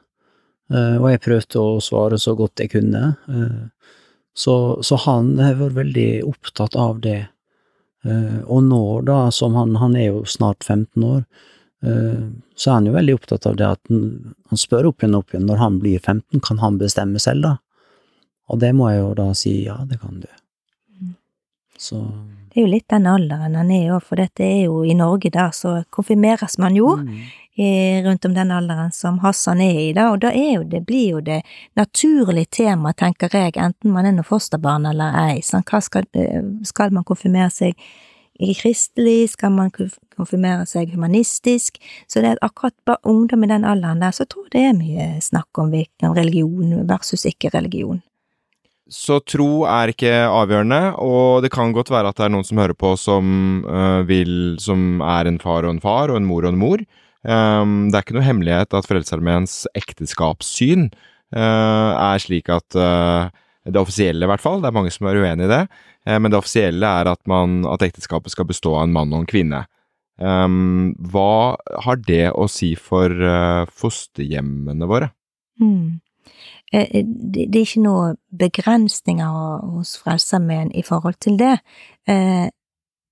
[0.73, 3.14] eh, og jeg prøvde å svare så godt jeg kunne.
[3.31, 3.94] Eh,
[4.37, 4.55] så,
[4.87, 7.23] så han har vært veldig opptatt av det.
[8.07, 11.25] Eh, og nå, da, som han, han er jo snart 15 år,
[11.81, 15.23] så er han jo veldig opptatt av det at han, han spør opp igjen og
[15.23, 17.53] opp igjen, når han blir 15, kan han bestemme selv da?
[18.53, 20.29] Og det må jeg jo da si, ja, det kan du.
[21.81, 22.03] Så
[22.53, 24.92] Det er jo litt den alderen han er i òg, for dette er jo i
[24.99, 27.16] Norge der, så konfirmeres man jo Mm.
[28.04, 31.16] Rundt om den alderen som Hassan er i, da, og da er jo det, blir
[31.16, 31.40] jo det
[31.76, 35.40] naturlig tema, tenker jeg, enten man er noe fosterbarn eller ei.
[35.44, 37.74] Sånn, hva skal, eh, skal man konfirmere seg
[38.40, 41.76] i kristelig, skal man konfirmere seg humanistisk?
[42.08, 44.78] Så det er akkurat bare ungdom i den alderen der, så tror jeg det er
[44.78, 48.00] mye snakk om hvilken religion versus ikke religion.
[48.90, 52.58] Så tro er ikke avgjørende, og det kan godt være at det er noen som
[52.58, 56.42] hører på som øh, vil Som er en far og en far, og en mor
[56.42, 56.82] og en mor.
[57.20, 60.87] Um, det er ikke noe hemmelighet at Frelsesarmeens ekteskapssyn
[61.37, 63.28] uh, er slik at uh,
[63.68, 64.62] Det offisielle, i hvert fall.
[64.62, 65.66] Det er mange som er uenig i det.
[66.09, 69.22] uh, men det offisielle er at, man, at ekteskapet skal bestå av en mann og
[69.22, 69.66] en kvinne.
[70.16, 73.12] Um, hva har det å si for
[73.72, 75.09] fosterhjemmene våre?
[75.61, 76.00] Mm.
[76.70, 81.56] Det er ikke noen begrensninger hos Frelsesarmeen i forhold til det,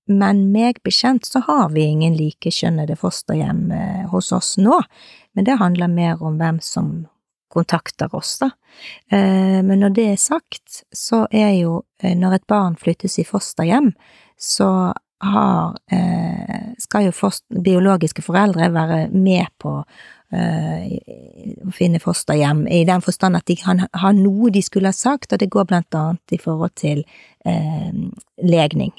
[0.09, 4.79] men meg bekjent så har vi ingen likekjønnede fosterhjem eh, hos oss nå,
[5.37, 7.05] men det handler mer om hvem som
[7.53, 8.49] kontakter oss, da.
[9.11, 13.25] Eh, Men når det er sagt, så er jo eh, når et barn flyttes i
[13.25, 13.93] fosterhjem,
[14.37, 15.73] så har,
[16.79, 23.49] skal jo foster, biologiske foreldre være med på å finne fosterhjem, i den forstand at
[23.51, 26.71] de kan ha noe de skulle ha sagt, og det går blant annet i forhold
[26.79, 27.03] til
[28.39, 28.95] legning.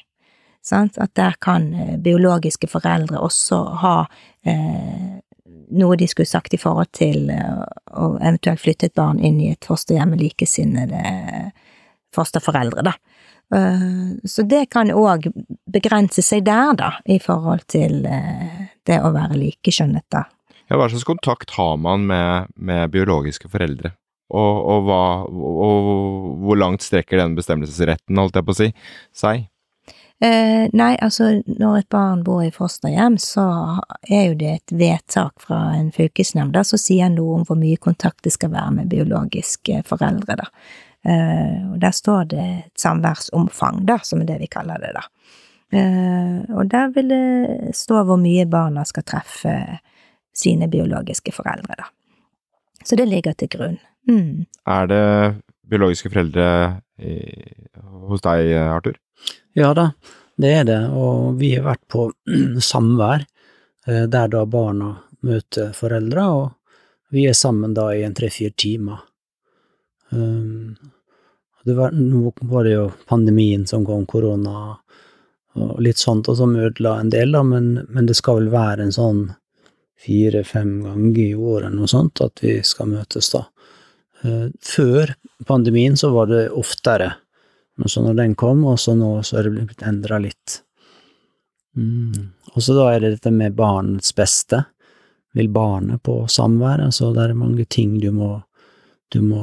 [0.62, 0.98] Sant?
[1.00, 3.94] At der kan eh, biologiske foreldre også ha
[4.44, 5.20] eh,
[5.70, 7.62] noe de skulle sagt i forhold til eh,
[7.96, 11.04] å eventuelt flytte et barn inn i et fosterhjem med likesinnede
[12.14, 12.94] fosterforeldre, da.
[13.54, 15.30] Eh, Så det kan òg
[15.70, 20.26] begrense seg der, da, i forhold til eh, det å være likekjønnet, da.
[20.70, 23.94] Ja, hva slags kontakt har man med, med biologiske foreldre?
[24.30, 25.88] Og, og, hva, og
[26.44, 28.68] hvor langt strekker den bestemmelsesretten, holdt jeg på å si,
[29.10, 29.48] seg?
[30.20, 33.46] Eh, nei, altså, når et barn bor i fosterhjem, så
[34.04, 38.26] er jo det et vedtak fra en fylkesnemnd som sier noe om hvor mye kontakt
[38.26, 40.50] det skal være med biologiske foreldre, da.
[41.08, 45.06] Eh, og der står det et samværsomfang, da, som er det vi kaller det, da.
[45.72, 49.56] Eh, og der vil det stå hvor mye barna skal treffe
[50.36, 51.88] sine biologiske foreldre, da.
[52.84, 53.80] Så det ligger til grunn.
[54.08, 54.44] Mm.
[54.68, 55.04] Er det
[55.70, 57.16] biologiske foreldre i,
[58.10, 59.00] hos deg, Arthur?
[59.58, 59.90] Ja da,
[60.40, 62.06] det er det, og vi har vært på
[62.70, 63.26] samvær,
[63.86, 64.94] eh, der da barna
[65.26, 66.50] møter foreldre, og
[67.10, 69.02] vi er sammen da i en tre-fire timer.
[71.64, 74.78] Det var, nå var det jo pandemien som kom, korona
[75.58, 78.86] og litt sånt, og som ødela en del, da, men, men det skal vel være
[78.86, 79.24] en sånn
[80.00, 83.44] fire-fem ganger i året, noe sånt, at vi skal møtes da.
[84.24, 85.14] Eh, Før
[85.46, 87.12] pandemien så var det oftere,
[87.80, 90.60] men så når den kom, og så nå så er det blitt endra litt.
[91.76, 92.28] Mm.
[92.52, 94.64] Og så da er det dette med barnets beste.
[95.38, 96.82] Vil barnet på samvær?
[96.88, 98.34] Altså det er mange ting du må,
[99.14, 99.42] du må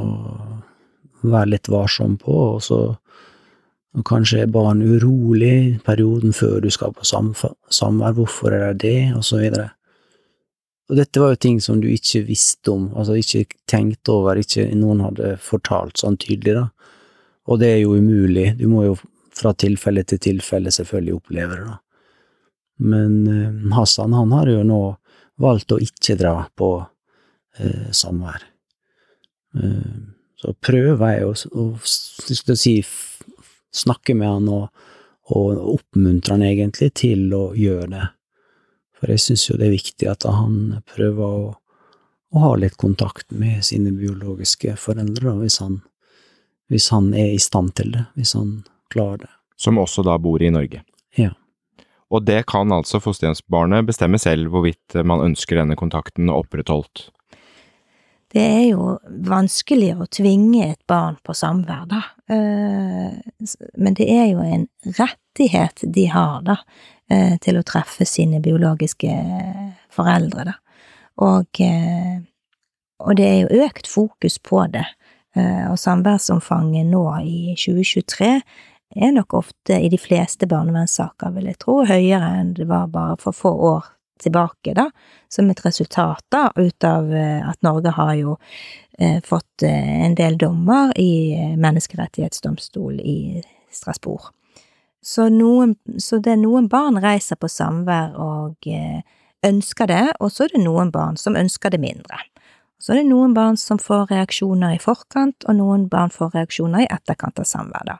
[1.23, 2.81] være litt varsom på, og så
[3.97, 8.83] og kanskje er barn urolig i perioden før du skal på samvær, hvorfor er det
[8.83, 9.71] det, og så videre.
[10.87, 14.69] Og dette var jo ting som du ikke visste om, altså ikke tenkte over, ikke
[14.77, 16.67] noen hadde fortalt sånn tydelig, da.
[17.47, 18.95] Og det er jo umulig, du må jo
[19.37, 21.77] fra tilfelle til tilfelle selvfølgelig oppleve det, da.
[22.77, 24.81] Men eh, Hassan, han har jo nå
[25.41, 26.71] valgt å ikke dra på
[27.57, 28.43] eh, samvær.
[29.57, 29.95] Eh,
[30.37, 32.75] så prøver jeg å, å, skal si,
[33.73, 34.67] snakke med han og,
[35.33, 38.05] og oppmuntre han egentlig til å gjøre det.
[38.97, 41.49] For jeg syns jo det er viktig at han prøver å,
[42.33, 45.81] å ha litt kontakt med sine biologiske foreldre, hvis han,
[46.71, 49.33] hvis han er i stand til det, hvis han klarer det.
[49.57, 50.83] Som også da bor i Norge.
[51.17, 51.31] Ja.
[52.13, 57.09] Og det kan altså fosterhjemsbarnet bestemme selv hvorvidt man ønsker denne kontakten opprettholdt.
[58.31, 62.01] det er jo vanskelig å tvinge et barn på samvær, da.
[62.29, 63.15] Eh,
[63.79, 64.67] men det er jo en
[64.99, 66.57] rettighet de har, da,
[67.09, 69.13] eh, til å treffe sine biologiske
[69.89, 70.53] foreldre, da.
[71.23, 72.19] Og, eh,
[72.99, 74.85] og det er jo økt fokus på det.
[75.37, 78.29] Og samværsomfanget nå i 2023
[78.95, 83.17] er nok ofte i de fleste barnevernssaker, vil jeg tro, høyere enn det var bare
[83.21, 84.87] for få år tilbake, da,
[85.29, 88.37] som et resultat da, ut av eh, at Norge har jo
[88.97, 94.31] eh, fått eh, en del dommer i eh, menneskerettighetsdomstol i Strasbourg.
[95.05, 99.05] Så, noen, så det er noen barn reiser på samvær og eh,
[99.45, 102.17] ønsker det, og så er det noen barn som ønsker det mindre.
[102.79, 106.85] Så er det noen barn som får reaksjoner i forkant, og noen barn får reaksjoner
[106.85, 107.97] i etterkant av samvær.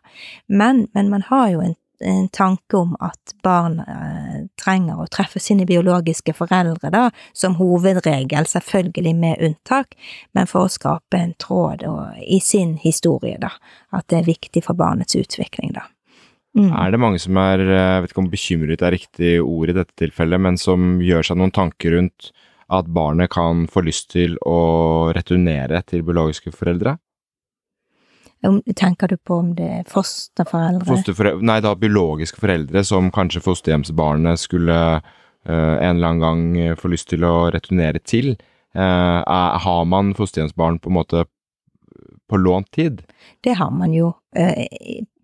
[0.47, 5.41] Men, men man har jo en en tanke om at barn eh, trenger å treffe
[5.41, 9.97] sine biologiske foreldre, da, som hovedregel, selvfølgelig med unntak,
[10.37, 13.53] men for å skape en tråd og, i sin historie, da,
[13.97, 15.87] at det er viktig for barnets utvikling, da.
[16.57, 16.71] Mm.
[16.73, 19.77] Er det mange som er, jeg eh, vet ikke om bekymret er riktig ord i
[19.77, 22.31] dette tilfellet, men som gjør seg noen tanker rundt
[22.67, 26.97] at barnet kan få lyst til å returnere til biologiske foreldre?
[28.77, 30.86] Tenker du på om det er fosterforeldre?
[30.86, 36.91] fosterforeldre nei, da biologiske foreldre som kanskje fosterhjemsbarnet skulle uh, en eller annen gang få
[36.93, 38.36] lyst til å returnere til.
[38.77, 41.25] Uh, har man fosterhjemsbarn på en måte
[42.27, 43.01] på lånt tid?
[43.41, 44.12] Det har man jo.
[44.38, 44.67] Uh,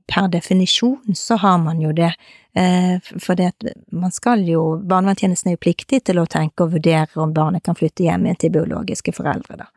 [0.10, 2.12] per definisjon så har man jo det.
[2.54, 7.34] For det man skal jo Barnevernstjenesten er jo pliktig til å tenke og vurdere om
[7.34, 9.70] barnet kan flytte hjem igjen til biologiske foreldre, da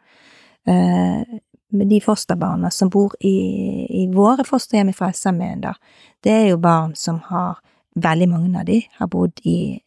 [1.85, 3.37] de fosterbarna som bor i,
[4.03, 5.75] i våre fosterhjem i Frelsesarmeen, da,
[6.23, 7.63] det er jo barn som har
[7.97, 9.79] Veldig mange av de har bodd i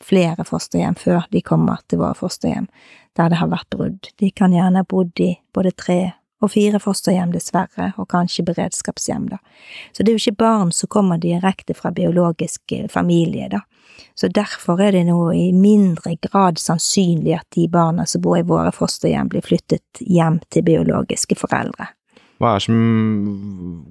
[0.00, 2.64] flere fosterhjem før de kommer til våre fosterhjem,
[3.12, 4.08] der det har vært brudd.
[4.16, 5.98] De kan gjerne ha bodd i både tre
[6.40, 9.38] og fire fosterhjem, dessverre, og kanskje beredskapshjem, da.
[9.92, 13.64] Så det er jo ikke barn som kommer direkte fra biologisk familie, da.
[14.14, 18.46] Så derfor er det nå i mindre grad sannsynlig at de barna som bor i
[18.46, 21.92] våre fosterhjem, blir flyttet hjem til biologiske foreldre.
[22.38, 22.78] Hva er som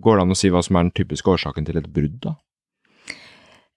[0.04, 2.38] Går det an å si hva som er den typiske årsaken til et brudd, da?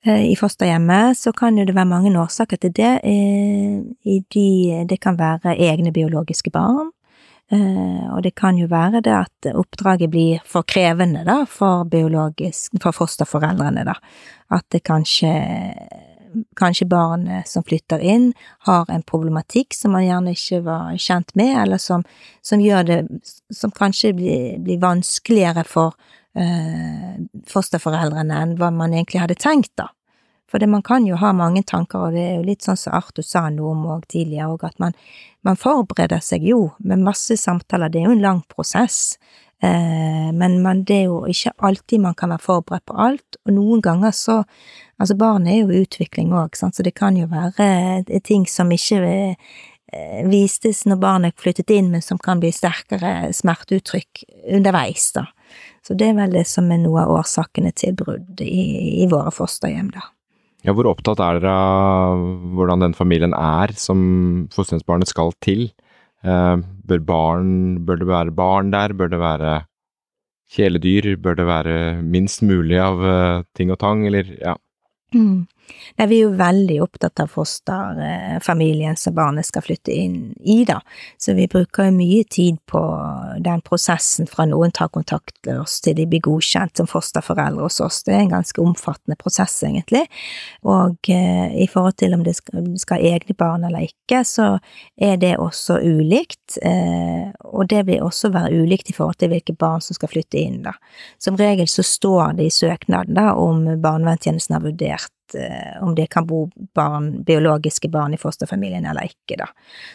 [0.07, 2.93] Eh, I fosterhjemmet så kan jo det være mange årsaker til det.
[3.05, 4.49] Eh, I de,
[4.89, 6.93] det kan være egne biologiske barn.
[7.51, 11.89] Eh, og det kan jo være det at oppdraget blir for krevende, da, for
[12.81, 13.97] for fosterforeldrene, da.
[14.51, 15.35] At det kanskje
[16.55, 18.33] kanskje barnet som flytter inn,
[18.69, 22.05] har en problematikk som man gjerne ikke var kjent med, eller som,
[22.43, 23.01] som gjør det
[23.51, 25.97] Som kanskje blir, blir vanskeligere for
[26.39, 27.15] uh,
[27.51, 29.89] fosterforeldrene enn hva man egentlig hadde tenkt, da.
[30.51, 32.97] For det, man kan jo ha mange tanker, og det er jo litt sånn som
[32.99, 34.97] Arthur sa noe om òg tidligere, og at man,
[35.47, 39.15] man, forbereder seg jo med masse samtaler, det er jo en lang prosess.
[39.63, 43.55] Eh, men man, det er jo ikke alltid man kan være forberedt på alt, og
[43.57, 44.43] noen ganger så
[45.01, 48.99] Altså, barn er jo i utvikling òg, så det kan jo være ting som ikke
[49.09, 54.27] eh, vistes når barnet flyttet inn, men som kan bli sterkere smerteuttrykk
[54.59, 55.25] underveis, da.
[55.81, 59.33] Så det er vel det som er noe av årsakene til brudd i, i våre
[59.33, 60.05] fosterhjem, da.
[60.67, 62.21] Ja, hvor opptatt er dere av
[62.57, 64.01] hvordan den familien er som
[64.53, 65.71] fosterhjemsbarnet skal til?
[66.21, 67.53] Eh, bør barn,
[67.89, 69.55] bør det være barn der, bør det være
[70.51, 74.57] kjæledyr, bør det være minst mulig av uh, ting og tang, eller ja.
[75.15, 75.47] Mm.
[75.99, 80.79] Nei, vi er jo veldig opptatt av fosterfamilien som barnet skal flytte inn i, da,
[81.21, 82.81] så vi bruker jo mye tid på
[83.45, 87.81] den prosessen fra noen tar kontakt med oss til de blir godkjent som fosterforeldre hos
[87.85, 88.03] oss.
[88.07, 90.07] Det er en ganske omfattende prosess, egentlig,
[90.65, 94.51] og eh, i forhold til om det skal, ha egne barn eller ikke, så
[95.01, 99.57] er det også ulikt, eh, og det vil også være ulikt i forhold til hvilke
[99.59, 100.75] barn som skal flytte inn, da.
[101.21, 105.13] Som regel så står det i søknaden da om barnevernstjenesten har vurdert
[105.81, 109.49] om det kan bo barn, biologiske barn i fosterfamilien eller ikke, da.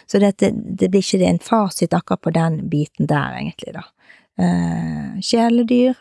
[0.06, 3.84] Så det, det blir ikke en fasit akkurat på den biten der, egentlig, da.
[4.36, 5.96] Eh, kjæledyr,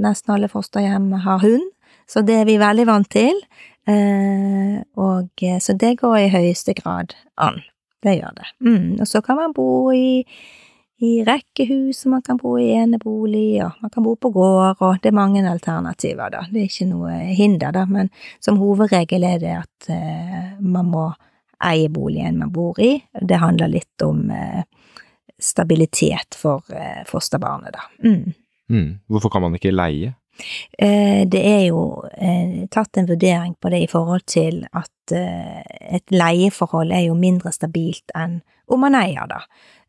[0.00, 1.70] nesten alle fosterhjem har hund,
[2.08, 3.40] så det er vi veldig vant til.
[3.88, 7.60] Eh, og så det går i høyeste grad an.
[8.04, 8.48] Det gjør det.
[8.60, 10.24] Mm, og så kan man bo i
[11.04, 14.96] i rekkehus, og man kan bo i enebolig, og man kan bo på gård, og
[15.02, 16.44] det er mange alternativer, da.
[16.50, 18.10] Det er ikke noe hinder, da, men
[18.44, 21.08] som hovedregel er det at eh, man må
[21.64, 22.96] eie boligen man bor i.
[23.20, 24.64] Det handler litt om eh,
[25.40, 27.86] stabilitet for eh, fosterbarnet, da.
[28.04, 28.34] Mm.
[28.72, 28.90] Mm.
[29.08, 30.14] Hvorfor kan man ikke leie?
[30.78, 35.62] Eh, Det er jo eh, tatt en vurdering på det i forhold til at eh,
[35.98, 39.42] et leieforhold er jo mindre stabilt enn om man eier det.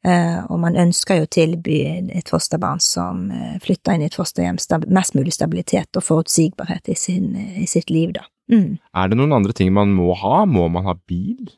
[0.05, 1.79] Eh, Og man ønsker jo å tilby
[2.13, 4.59] et fosterbarn som eh, flytter inn i et fosterhjem,
[4.93, 8.27] mest mulig stabilitet og forutsigbarhet i, sin, i sitt liv, da.
[8.51, 8.75] Mm.
[8.93, 10.43] Er det noen andre ting man må ha?
[10.45, 11.55] Må man ha bil?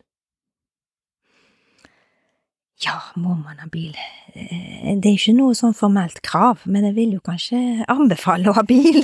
[2.85, 3.95] Ja, må man ha bil?
[4.37, 8.55] Eh, Det er ikke noe sånn formelt krav, men jeg vil jo kanskje anbefale å
[8.55, 9.01] ha bil.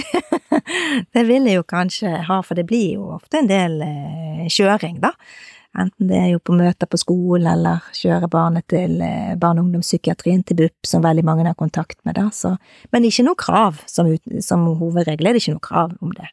[1.13, 5.01] det vil jeg jo kanskje ha, for det blir jo ofte en del eh, kjøring,
[5.03, 5.11] da.
[5.73, 9.67] Enten det er jo på møter på skolen, eller kjøre barnet til eh, barne- og
[9.69, 12.27] ungdomspsykiatrien til BUP, som veldig mange har kontakt med, da.
[12.29, 12.53] Så,
[12.93, 14.11] men ikke noe krav som,
[14.45, 16.29] som hovedregel, er det ikke noe krav om det.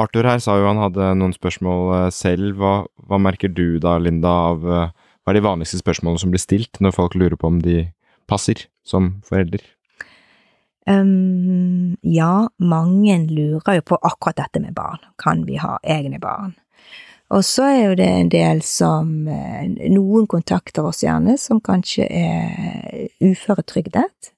[0.00, 2.60] Arthur her sa jo han hadde noen spørsmål eh, selv.
[2.60, 2.74] Hva,
[3.08, 4.92] hva merker du da, Linda, av eh,
[5.24, 7.84] hva er de vanligste spørsmålene som blir stilt når folk lurer på om de
[8.30, 9.64] passer som forelder?
[10.88, 15.02] Um, ja, mange lurer jo på akkurat dette med barn.
[15.20, 16.56] Kan vi ha egne barn?
[17.30, 22.08] Og så er jo det en del som eh, Noen kontakter oss gjerne som kanskje
[22.10, 24.32] er uføretrygdet.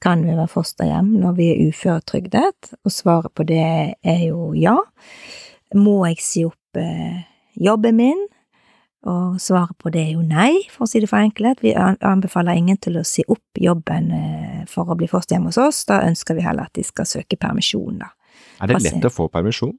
[0.00, 2.74] Kan vi være fosterhjem når vi er uføretrygdet?
[2.86, 3.64] Og svaret på det
[3.98, 4.78] er jo ja.
[5.74, 7.24] Må jeg si opp eh,
[7.58, 8.22] jobben min?
[9.10, 11.62] Og svaret på det er jo nei, for å si det for enkelt.
[11.64, 15.82] Vi anbefaler ingen til å si opp jobben eh, for å bli fosterhjem hos oss.
[15.88, 18.12] Da ønsker vi heller at de skal søke permisjon, da.
[18.60, 19.74] Er det lett å få permisjon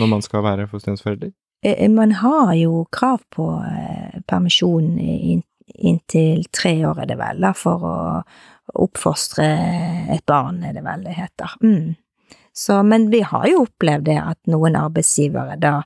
[0.00, 1.32] når man skal være fosterhjemsforelder?
[1.64, 4.98] Eh, Man har jo krav på eh, permisjon
[5.74, 7.98] inntil tre år, er det vel, da, for å
[8.84, 9.46] oppfostre
[10.12, 11.54] et barn, er det vel det heter.
[11.62, 11.94] Mm.
[12.52, 15.78] Så, men vi har jo opplevd det at noen arbeidsgivere da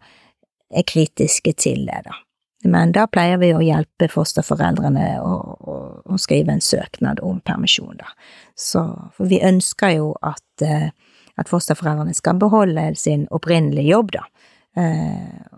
[0.69, 2.19] er kritiske til det, da.
[2.67, 5.77] Men da pleier vi å hjelpe fosterforeldrene å, å,
[6.11, 8.11] å skrive en søknad om permisjon, da.
[8.59, 8.83] Så,
[9.15, 10.91] for vi ønsker jo at, eh,
[11.39, 14.38] at fosterforeldrene skal beholde sin opprinnelige jobb, da eh,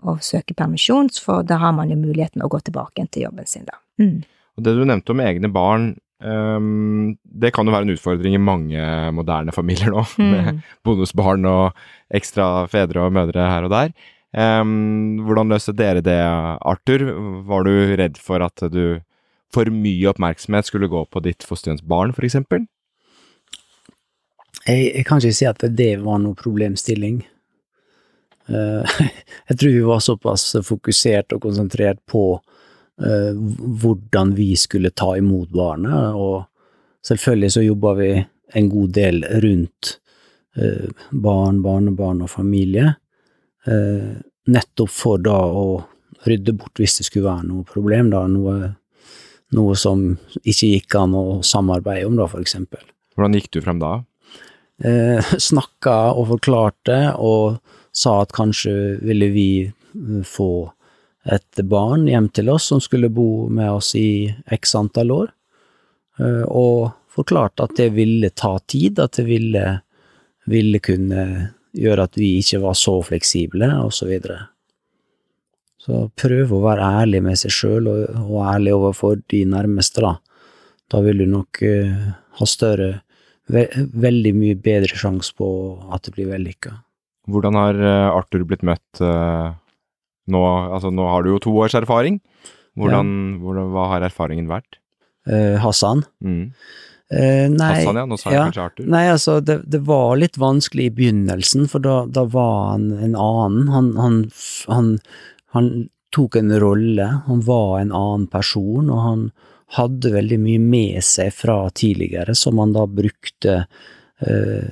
[0.01, 3.49] og søke permisjon, for da har man jo muligheten å gå tilbake igjen til jobben
[3.49, 3.77] sin, da.
[4.01, 4.21] Mm.
[4.57, 5.91] Og det du nevnte om egne barn,
[6.23, 10.63] um, det kan jo være en utfordring i mange moderne familier nå, med Mm.
[10.83, 13.93] bonusbarn og ekstra fedre og mødre her og der.
[14.31, 16.19] Um, hvordan løste dere det,
[16.63, 17.03] Arthur?
[17.47, 19.01] Var du redd for at du
[19.51, 22.67] for mye oppmerksomhet skulle gå på ditt fosterhjemsbarn, eksempel?
[24.67, 27.23] Jeg, jeg kan ikke si at det var noe problemstilling.
[28.47, 28.95] Eh,
[29.47, 32.25] jeg tror vi var såpass fokusert og konsentrert på
[33.03, 33.33] eh,
[33.83, 36.45] hvordan vi skulle ta imot barnet, og
[37.07, 38.11] selvfølgelig så jobba vi
[38.59, 39.95] en god del rundt
[40.57, 42.95] eh, barn, barnebarn og familie,
[43.61, 45.83] nettopp for da å
[46.25, 48.71] rydde bort hvis det skulle være noe problem, da, noe,
[49.53, 50.01] noe som
[50.41, 52.81] ikke gikk an å samarbeide om, da, for eksempel
[53.13, 53.99] Hvordan gikk du frem da?
[54.85, 57.59] eh, snakka og forklarte og
[57.91, 58.73] sa at kanskje
[59.03, 60.71] ville vi eh, få
[61.31, 65.33] et barn hjem til oss som skulle bo med oss i x antall år,
[66.19, 69.65] eh, og forklarte at det ville ta tid, at det ville,
[70.49, 71.25] ville kunne
[71.77, 74.39] gjøre at vi ikke var så fleksible, og så videre.
[75.81, 80.17] Så prøve å være ærlig med seg sjøl, og, og ærlig overfor de nærmeste, da.
[80.91, 82.91] Da vil du nok uh, ha større
[83.51, 85.47] ve veldig mye bedre sjanse på
[85.91, 86.75] at det blir vellykka.
[87.33, 89.49] Hvordan har eh, Arthur blitt møtt eh,
[90.31, 90.43] nå?
[90.75, 92.21] Altså, nå har du jo to års erfaring.
[92.79, 94.79] Hvordan, hvordan, hva har erfaringen vært?
[95.27, 96.05] Eh, Hassan?
[96.23, 96.53] Mm.
[97.11, 98.05] Eh, nei, Hassan, ja.
[98.07, 98.45] Nå sa jeg ja.
[98.47, 98.91] kanskje Arthur.
[98.93, 103.17] Nei, altså, det, det var litt vanskelig i begynnelsen, for da, da var han en
[103.19, 103.71] annen.
[103.73, 104.21] Han, han,
[104.71, 104.93] han,
[105.57, 105.71] han
[106.15, 109.25] tok en rolle, han var en annen person, og han
[109.75, 113.61] hadde veldig mye med seg fra tidligere, som han da brukte
[114.19, 114.71] eh,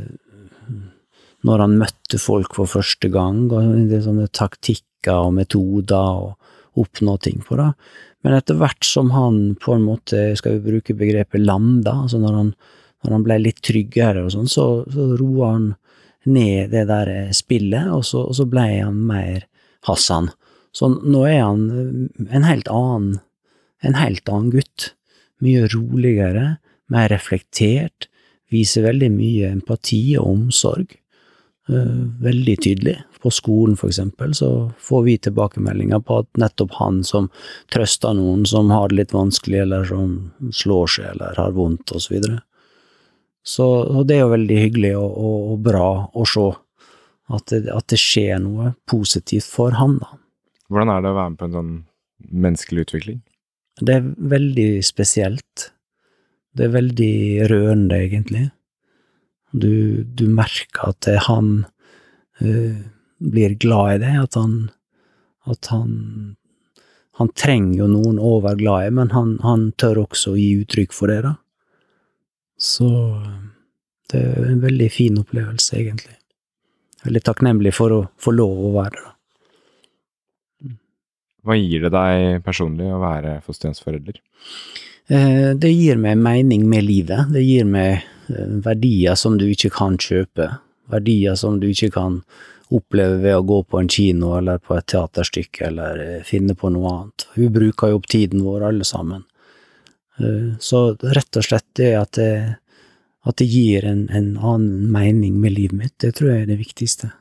[1.47, 7.15] når han møtte folk for første gang, og det sånne taktikker og metoder og oppnå
[7.23, 7.71] ting på, det.
[8.25, 12.35] Men etter hvert som han på en måte, skal vi bruke begrepet landa, altså når
[12.35, 12.51] han,
[13.03, 15.69] når han ble litt tryggere og sånn, så, så roa han
[16.27, 19.47] ned det der spillet, og så, og så ble han mer
[19.87, 20.29] Hassan.
[20.75, 23.19] Så nå er han en helt annen,
[23.81, 24.91] en helt annen gutt.
[25.39, 26.57] Mye roligere,
[26.91, 28.09] mer reflektert,
[28.51, 30.98] viser veldig mye empati og omsorg.
[31.69, 32.97] Eh, Veldig tydelig.
[33.21, 37.27] På skolen, for eksempel, så får vi tilbakemeldinger på at nettopp han som
[37.73, 40.13] trøster noen som har det litt vanskelig, eller som
[40.55, 42.39] slår seg eller har vondt, og så videre.
[43.43, 46.47] Så og det er jo veldig hyggelig og, og, og bra å se
[47.29, 50.15] at det, at det skjer noe positivt for han, da.
[50.69, 51.73] Hvordan er det å være med på en sånn
[52.45, 53.19] menneskelig utvikling?
[53.79, 55.69] Det er veldig spesielt.
[56.55, 57.13] Det er veldig
[57.51, 58.49] rørende, egentlig.
[59.51, 61.65] Du, du merker at han
[62.41, 62.77] uh,
[63.19, 64.71] blir glad i det, at han
[65.49, 66.35] At han
[67.17, 70.61] Han trenger jo noen å være glad i, men han, han tør også å gi
[70.61, 71.33] uttrykk for det, da.
[72.55, 72.87] Så
[74.13, 76.15] det er en veldig fin opplevelse, egentlig.
[77.03, 79.13] Veldig takknemlig for å få lov å være det, da.
[81.43, 84.21] Hva gir det deg personlig å være fosterhjemsforelder?
[85.11, 87.31] Eh, Det gir meg mening med livet.
[87.33, 88.03] Det gir meg
[88.65, 90.51] verdier som du ikke kan kjøpe.
[90.89, 92.21] Verdier som du ikke kan
[92.69, 96.69] oppleve ved å gå på en kino eller på et teaterstykke eller eh, finne på
[96.73, 97.25] noe annet.
[97.33, 99.23] Vi bruker jo opp tiden vår alle sammen.
[100.19, 102.33] Eh, Så rett og slett det at det,
[103.25, 106.59] at det gir en, en annen mening med livet mitt, det tror jeg er det
[106.61, 107.11] viktigste.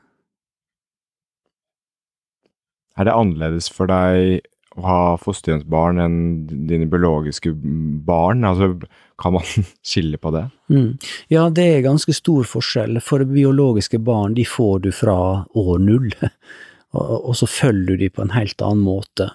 [2.99, 4.45] Er det annerledes for deg
[4.77, 6.17] å ha fosterhjemsbarn enn
[6.69, 7.55] dine biologiske
[8.05, 8.45] barn?
[8.45, 8.75] Altså,
[9.19, 9.43] kan man
[9.85, 10.45] skille på det?
[10.69, 10.97] Mm.
[11.27, 13.01] Ja, det er ganske stor forskjell.
[13.03, 15.19] For biologiske barn, de får du fra
[15.57, 16.09] år null,
[16.97, 19.31] og, så følger du de på en helt annen måte.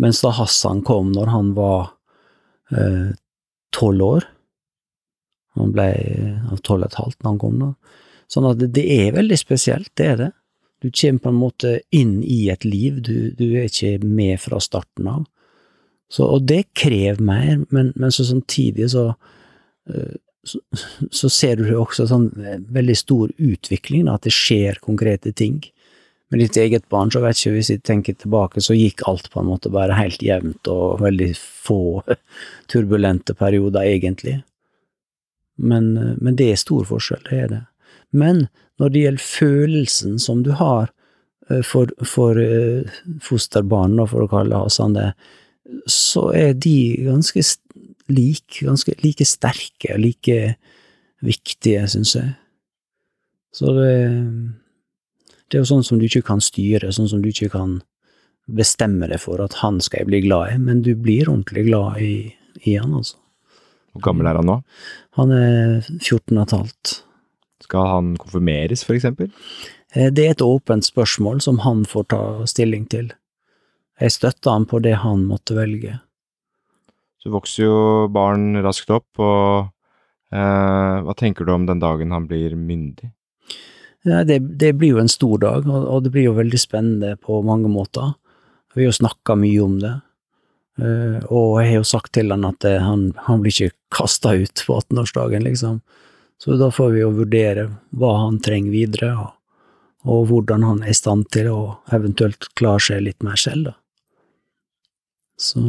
[0.00, 1.92] Mens da Hassan kom når han var
[2.76, 3.14] eh,
[3.72, 4.26] tolv år
[5.56, 5.86] Han ble
[6.60, 7.70] tolv og et halvt da han kom, da.
[8.28, 10.32] Sånn at det er veldig spesielt, det er det.
[10.84, 14.60] Du kommer på en måte inn i et liv, du, du er ikke med fra
[14.60, 15.24] starten av.
[16.08, 19.08] Så, og det krever mer, men, men så samtidig så,
[19.90, 20.14] eh,
[20.46, 20.60] så,
[21.10, 25.58] så ser du også sånn eh, veldig stor utvikling, da, at det skjer konkrete ting.
[26.30, 29.42] Med ditt eget barn, så vet ikke, hvis jeg tenker tilbake, så gikk alt på
[29.42, 31.80] en måte bare helt jevnt, og veldig få
[32.70, 34.40] turbulente perioder, egentlig.
[35.58, 37.64] Men, eh, men det er stor forskjell, det er det.
[38.14, 38.46] Men
[38.78, 40.92] når det gjelder følelsen som du har
[41.66, 42.38] for, for
[43.22, 45.04] fosterbarn, for å kalle det sånn det,
[45.90, 47.42] så er de ganske
[48.12, 50.56] like, ganske like sterke og like
[51.24, 52.34] viktige, syns jeg.
[53.56, 53.92] Så det,
[55.48, 57.78] det er jo sånn som du ikke kan styre, sånn som du ikke kan
[58.46, 62.02] bestemme deg for at han skal jeg bli glad i, men du blir ordentlig glad
[62.04, 62.12] i,
[62.62, 63.18] i han, altså.
[63.96, 64.58] Hvor gammel er han nå?
[65.16, 66.92] Han er 14 og et halvt.
[67.64, 69.30] Skal han konfirmeres, for eksempel?
[69.94, 73.08] Eh, Det er et åpent spørsmål som han får ta stilling til.
[74.00, 75.98] Jeg støtter han på det han måtte velge.
[77.22, 77.78] Så vokser jo
[78.12, 79.70] barn raskt opp, og
[80.34, 83.10] eh, hva tenker du om den dagen han blir myndig?
[84.06, 87.16] Ja, det, det blir jo en stor dag, og, og det blir jo veldig spennende
[87.18, 88.14] på mange måter.
[88.76, 89.96] Vi har jo snakka mye om det,
[90.76, 94.34] Eh, og jeg har jo sagt til han at det, han, han blir ikke kasta
[94.36, 95.80] ut på 18-årsdagen, liksom.
[96.42, 99.32] Så da får vi jo vurdere hva han trenger videre, og,
[100.04, 101.60] og hvordan han er i stand til å
[101.96, 103.76] eventuelt klare seg litt mer selv, da.
[105.36, 105.60] Så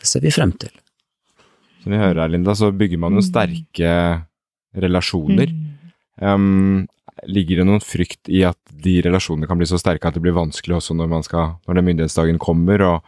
[0.00, 0.72] det ser vi frem til.
[1.82, 3.28] Som vi hører her, Linda, så bygger man jo Mm.
[3.28, 3.92] sterke
[4.74, 5.52] relasjoner.
[6.20, 6.86] Um,
[7.26, 10.34] ligger det noen frykt i at de relasjonene kan bli så sterke at det blir
[10.34, 13.04] vanskelig også når, man skal, når den myndighetsdagen kommer, og,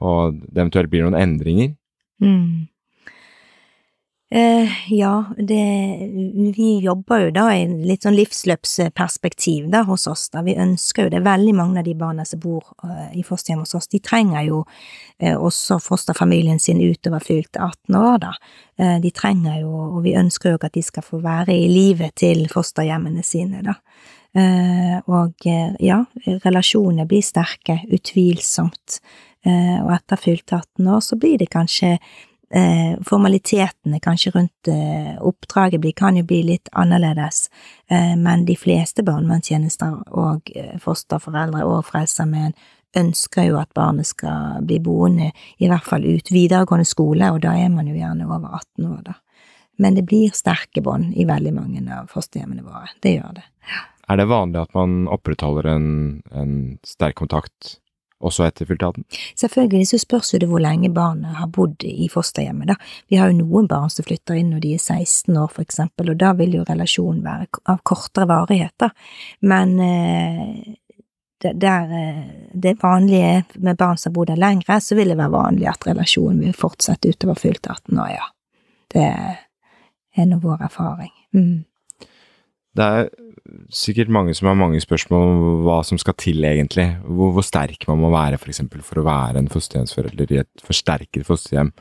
[0.00, 1.74] og det eventuelt blir noen endringer?
[2.22, 2.68] Mm.
[4.32, 5.98] Eh, ja, det,
[6.56, 10.28] vi jobber jo da i litt sånn livsløpsperspektiv da hos oss.
[10.30, 10.44] da.
[10.46, 11.24] Vi ønsker jo det.
[11.26, 14.60] Veldig mange av de barna som bor eh, i fosterhjem hos oss, de trenger jo
[15.18, 18.34] eh, også fosterfamilien sin utover fylte 18 år, da.
[18.80, 22.46] De trenger jo, og vi ønsker jo at de skal få være i livet til
[22.48, 23.74] fosterhjemmene sine, da.
[25.04, 25.44] Og
[25.84, 25.98] ja,
[26.46, 28.96] relasjonene blir sterke, utvilsomt.
[29.44, 31.98] Og etter fylte 18 år så blir det kanskje
[32.54, 37.48] eh, formalitetene kanskje rundt eh, oppdraget blir, kan jo bli litt annerledes,
[37.90, 42.54] eh, men de fleste barnevernstjenester og eh, fosterforeldre og Frelsesarmeen
[42.96, 45.30] ønsker jo at barnet skal bli boende
[45.62, 49.02] i hvert fall ut videregående skole, og da er man jo gjerne over 18 år,
[49.06, 49.18] da.
[49.80, 52.90] Men det blir sterke bånd i veldig mange av fosterhjemmene våre.
[53.00, 53.46] Det gjør det.
[54.10, 55.86] Er det vanlig at man opprettholder en,
[56.34, 56.52] en
[56.84, 57.78] sterk kontakt
[58.20, 59.04] også etter fylte 18?
[59.42, 62.76] Selvfølgelig så spørs jo det hvor lenge barnet har bodd i fosterhjemmet, da.
[63.08, 66.12] Vi har jo noen barn som flytter inn når de er 16 år, for eksempel,
[66.12, 68.90] og da vil jo relasjonen være av kortere varighet, da.
[69.52, 70.74] Men eh,
[71.40, 75.36] det, der eh, det vanlige med barn som bor der lengre, så vil det være
[75.36, 78.28] vanlig at relasjonen vil fortsette utover fylte 18 år, ja.
[78.90, 79.08] Det
[80.18, 81.12] er nå vår erfaring.
[81.32, 81.64] Mm.
[82.76, 83.08] Det er
[83.74, 86.86] sikkert mange som har mange spørsmål om hva som skal til egentlig.
[87.02, 90.64] Hvor, hvor sterk man må være for eksempel for å være en fosterhjemsforelder i et
[90.66, 91.72] forsterket fosterhjem,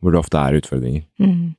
[0.00, 1.04] hvor det ofte er utfordringer.
[1.20, 1.56] Mm.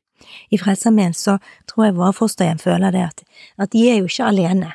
[0.53, 1.37] I Frelsesarmeen så
[1.69, 3.23] tror jeg våre fosterhjem føler det at,
[3.61, 4.73] at de er jo ikke alene.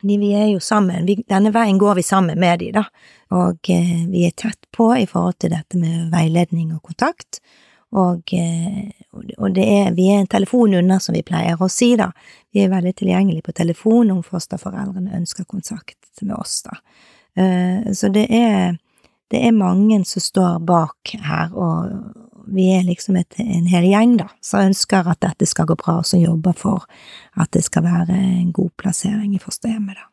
[0.00, 2.86] De, vi er jo sammen, vi, denne veien går vi sammen med de, da,
[3.36, 7.42] og eh, vi er tett på i forhold til dette med veiledning og kontakt,
[7.90, 8.90] Og, eh,
[9.38, 12.10] og det er, vi er en telefon unna, som vi pleier å si, da.
[12.54, 16.78] Vi er veldig tilgjengelige på telefon om fosterforeldrene ønsker kontakt med oss, da.
[17.40, 18.76] Eh, så det er,
[19.30, 21.90] det er mange som står bak her, og
[22.50, 26.00] vi er liksom et, en hel gjeng, da, som ønsker at dette skal gå bra,
[26.00, 26.86] og som jobber for
[27.38, 30.06] at det skal være en god plassering i fosterhjemmet, da.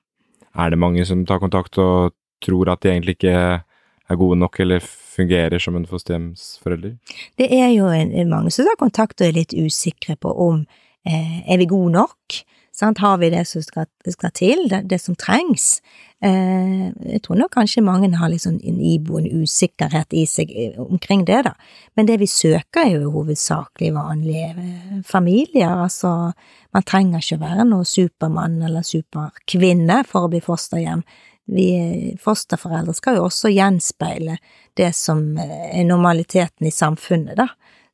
[0.57, 3.61] Er det mange som tar kontakt og tror at de egentlig ikke
[4.09, 6.97] er gode nok eller fungerer som en fosterhjemsforelder?
[7.39, 10.63] Det er jo en, mange som tar kontakt og er litt usikre på om
[11.07, 12.43] eh, er vi gode nok.
[12.77, 12.99] Sant?
[13.01, 15.79] Har vi det som skal, skal til, det, det, som trengs?
[16.21, 21.25] Eh, jeg tror nok kanskje mange har liksom en iboende usikkerhet i seg eh, omkring
[21.25, 21.55] det, da.
[21.97, 26.33] Men det vi søker er jo hovedsakelig vanlige eh, familier, altså
[26.75, 31.01] man trenger ikke være noe supermann eller superkvinne for å bli fosterhjem
[31.47, 34.37] vi fosterforeldre skal jo også gjenspeile
[34.77, 37.47] det som er normaliteten i samfunnet, da.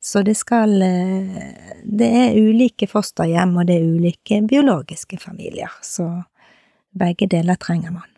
[0.04, 6.10] Så det skal Det er ulike fosterhjem, og det er ulike biologiske familier, så
[6.92, 8.10] begge deler trenger man.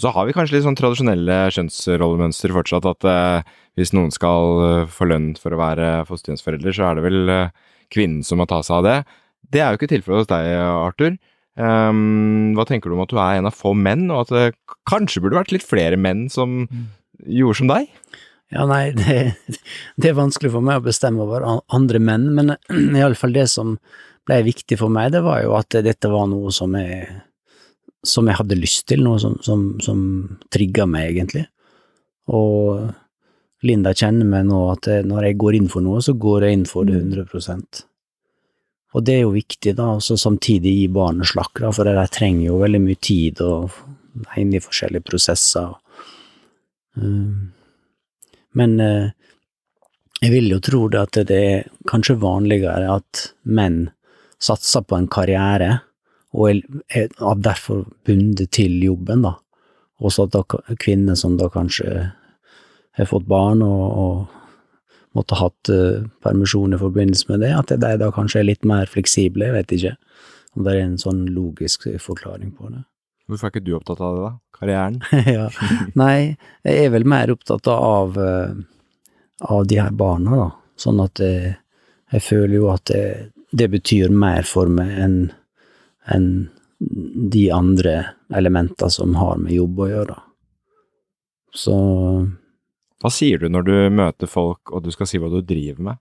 [0.00, 4.88] Så har vi kanskje litt sånn tradisjonelle kjønnsrollemønster fortsatt, at eh, hvis noen skal eh,
[4.90, 7.52] få lønn for å være fosterhjemsforelder, så er det vel eh,
[7.92, 8.96] kvinnen som må ta seg av det.
[9.52, 11.18] Det er jo ikke tilfellet hos deg, Arthur.
[11.52, 14.76] Um, hva tenker du om at du er en av få menn, og at det
[14.88, 16.86] kanskje burde vært litt flere menn som mm.
[17.40, 17.90] gjorde som deg?
[18.52, 19.18] Ja, nei, det,
[19.96, 22.56] det, er vanskelig for meg å bestemme over andre menn, men
[23.00, 23.76] iallfall det som
[24.28, 27.08] ble viktig for meg, det var jo at dette var noe som jeg,
[28.06, 30.02] som jeg hadde lyst til, noe som, som, som
[30.52, 31.48] trigga meg, egentlig.
[32.32, 32.92] Og
[33.66, 36.68] Linda kjenner meg nå at når jeg går inn for noe, så går jeg inn
[36.70, 37.66] for det 100 mm.
[38.92, 42.60] Og det er jo viktig, da, og samtidig gi barnet slakk, for de trenger jo
[42.60, 43.72] veldig mye tid og
[44.26, 45.72] er inne i forskjellige prosesser.
[47.00, 47.52] Um,
[48.52, 49.08] men uh,
[50.20, 53.86] jeg vil jo tro det at det er kanskje vanligere at menn
[54.42, 55.80] satser på en karriere,
[56.32, 56.62] og
[56.92, 57.08] er
[57.44, 59.36] derfor bundet til jobben, da.
[60.02, 60.42] Også at da,
[60.80, 61.88] kvinner som da kanskje
[62.96, 64.41] har fått barn og, og
[65.16, 68.88] måtte hatt uh, permisjon i forbindelse med det, at de da kanskje er litt mer
[68.90, 69.96] fleksible, jeg vet ikke
[70.52, 72.82] om det er en sånn logisk forklaring på det.
[73.30, 74.32] Hvorfor er ikke du opptatt av det, da?
[74.58, 74.98] Karrieren?
[75.36, 75.46] ja,
[75.98, 76.16] Nei,
[76.66, 78.52] jeg er vel mer opptatt av, uh,
[79.48, 80.48] av de her barna, da.
[80.80, 81.54] Sånn at jeg,
[82.12, 83.04] jeg føler jo at det,
[83.52, 85.16] det, betyr mer for meg enn
[86.10, 86.28] en
[87.32, 87.92] de andre
[88.34, 90.16] elementene som har med jobb å gjøre.
[91.54, 91.76] Så
[93.02, 96.00] hva sier du når du møter folk og du skal si hva du driver med?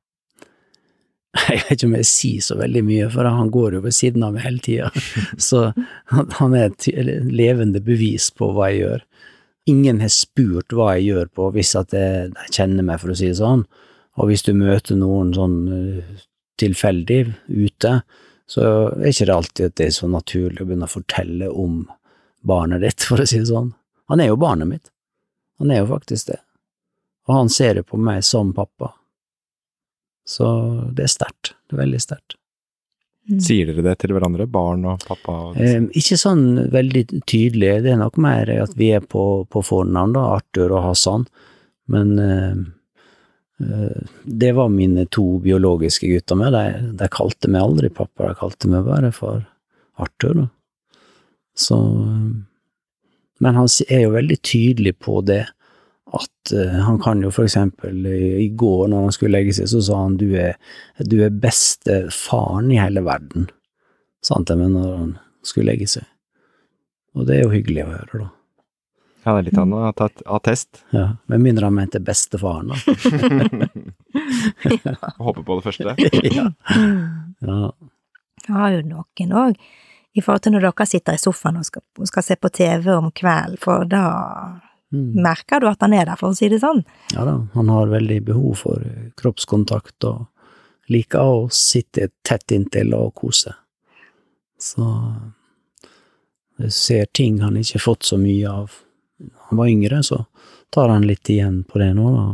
[1.48, 4.26] Jeg vet ikke om jeg sier så veldig mye, for han går jo ved siden
[4.28, 4.90] av meg hele tida.
[5.50, 5.70] Så
[6.12, 6.88] han er et
[7.24, 9.06] levende bevis på hva jeg gjør.
[9.72, 13.32] Ingen har spurt hva jeg gjør på hvis at jeg, kjenner meg, for å si
[13.32, 13.64] det sånn.
[14.20, 16.20] Og hvis du møter noen sånn eh,
[16.60, 17.96] tilfeldig ute,
[18.52, 21.86] så er ikke det alltid at det er så naturlig å begynne å fortelle om
[22.44, 23.72] barnet ditt, for å si det sånn.
[24.12, 24.92] Han er jo barnet mitt.
[25.64, 26.42] Han er jo faktisk det
[27.28, 28.94] og han ser jo på meg som pappa.
[30.28, 30.48] Så
[30.96, 31.54] det er sterkt.
[31.68, 32.38] Det er veldig sterkt.
[33.30, 33.40] Mm.
[33.44, 35.36] Sier dere det til hverandre, barn og pappa?
[35.52, 39.62] Og eh, ikke sånn veldig tydelig, det er nok mer at vi er på, på
[39.66, 41.28] fornavn, da, Arthur og Hassan,
[41.94, 42.64] men eh,
[43.62, 48.40] eh, det var mine to biologiske gutter med, de, de, kalte meg aldri pappa, de
[48.42, 49.46] kalte meg bare for
[50.02, 50.50] Arthur, da.
[51.62, 51.78] Så
[53.42, 55.44] Men han er jo veldig tydelig på det,
[56.18, 59.70] at uh, han kan jo for eksempel i, i går når han skulle legge seg,
[59.72, 60.58] så sa han du er,
[61.00, 63.50] du er beste faren i hele verden,
[64.26, 65.16] sa han til meg når han
[65.48, 66.06] skulle legge seg.
[67.16, 68.30] Og det er jo hyggelig å høre, da.
[69.22, 69.90] Ja, det er litt av noe
[70.34, 70.80] attest.
[70.96, 72.78] Ja, med mindre han mente bestefaren, da.
[74.82, 74.96] ja.
[75.28, 75.94] Håper på det første.
[76.40, 76.48] ja.
[77.46, 77.60] ja.
[78.48, 79.60] Jeg har jo noen òg,
[80.18, 83.12] i forhold til når dere sitter i sofaen og skal, skal se på TV om
[83.14, 84.02] kvelden, for da
[84.92, 85.24] Mm.
[85.24, 86.84] Merker du at han er der, for å si det sånn?
[87.16, 88.84] Ja da, han har veldig behov for
[89.20, 90.28] kroppskontakt og
[90.92, 93.54] liker å sitte tett inntil og kose.
[94.60, 94.88] Så
[96.62, 98.76] jeg ser ting han ikke har fått så mye av.
[99.50, 100.26] Han var yngre, så
[100.74, 102.30] tar han litt igjen på det nå, da.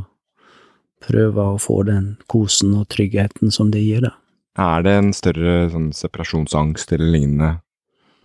[1.07, 4.15] Prøver å få den kosen og tryggheten som det gir, da.
[4.57, 7.51] Er det en større sånn separasjonsangst eller lignende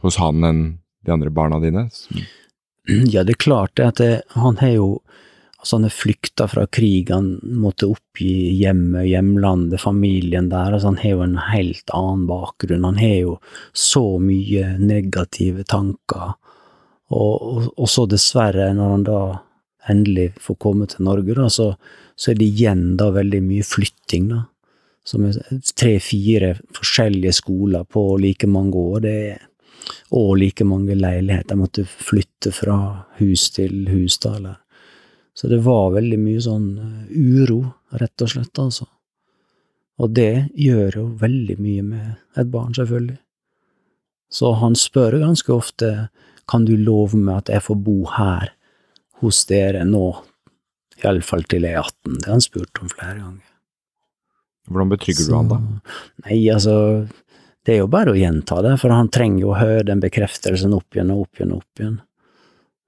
[0.01, 0.63] hos han enn
[1.05, 1.91] de andre barna dine?
[3.13, 4.93] Ja, det er klart at det, han har jo
[5.63, 10.73] Altså, han har flykta fra krig, han måtte oppgi hjemmet, hjemlandet, familien der.
[10.75, 12.83] Altså, han har jo en helt annen bakgrunn.
[12.83, 13.37] Han har jo
[13.71, 16.33] så mye negative tanker.
[17.15, 19.21] Og, og, og så dessverre, når han da
[19.95, 21.69] endelig får komme til Norge, da, så,
[22.19, 24.43] så er det igjen da veldig mye flytting, da.
[25.07, 25.31] Som
[25.79, 29.01] tre-fire forskjellige skoler på like mange år.
[29.07, 29.41] Det er,
[30.11, 31.55] og like mange leiligheter.
[31.55, 32.77] Jeg måtte flytte fra
[33.21, 34.59] hus til hus, da, eller
[35.35, 37.63] Så det var veldig mye sånn eh, uro,
[37.97, 38.85] rett og slett, altså.
[39.97, 43.17] Og det gjør jo veldig mye med et barn, selvfølgelig.
[44.33, 45.89] Så han spør ganske ofte
[46.49, 48.53] kan du love meg at jeg får bo her
[49.23, 50.05] hos dere nå,
[51.01, 52.19] iallfall til jeg er 18.
[52.19, 53.49] Det har han spurt om flere ganger.
[54.71, 55.59] Hvordan betrygger du han da?
[56.27, 56.75] Nei, altså,
[57.67, 60.75] det er jo bare å gjenta det, for han trenger jo å høre den bekreftelsen
[60.75, 62.01] opp igjen og opp igjen og opp igjen.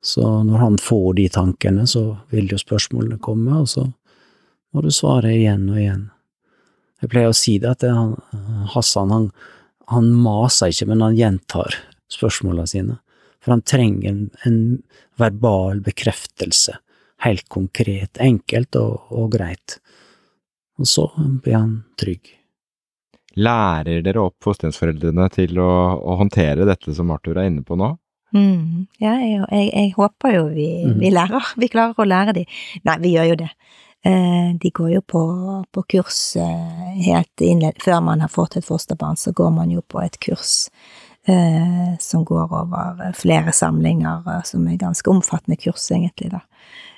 [0.05, 2.03] Så når han får de tankene, så
[2.35, 3.87] vil jo spørsmålene komme, og så
[4.75, 6.03] må du svare igjen og igjen.
[7.01, 8.13] Jeg pleier å si det at det, han,
[8.75, 9.31] Hassan, han,
[9.93, 11.79] han maser ikke, men han gjentar
[12.13, 12.99] spørsmålene sine.
[13.45, 14.61] For han trenger en, en
[15.21, 16.79] verbal bekreftelse,
[17.25, 19.79] helt konkret, enkelt og, og greit.
[20.81, 22.33] Og så blir han trygg.
[23.41, 27.95] Lærer dere opp fosterhjemsforeldrene til å, å, håndtere dette som Arthur er inne på nå?
[28.35, 30.99] Mm, ja, jeg, jeg, jeg, håper jo vi, mm.
[31.03, 31.55] vi, lærer.
[31.59, 32.61] Vi klarer å lære dem.
[32.87, 33.51] Nei, vi gjør jo det.
[34.05, 35.23] Eh, de går jo på,
[35.73, 39.81] på kurs eh, helt innledd, Før man har fått et fosterbarn, så går man jo
[39.81, 40.69] på et kurs
[41.25, 46.43] eh, som går over flere samlinger, som er ganske omfattende kurs, egentlig, da.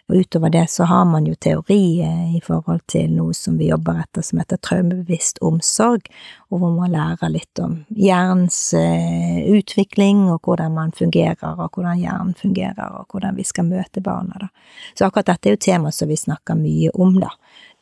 [0.06, 1.98] Og utover det så har man jo teori
[2.36, 6.06] i forhold til noe som vi jobber etter som heter traumebevisst omsorg,
[6.46, 11.98] og hvor man lærer litt om hjernens eh, utvikling, og hvordan man fungerer, og hvordan
[11.98, 14.50] hjernen fungerer, og hvordan vi skal møte barna, da.
[14.94, 17.32] Så akkurat dette er jo tema som vi snakker mye om, da.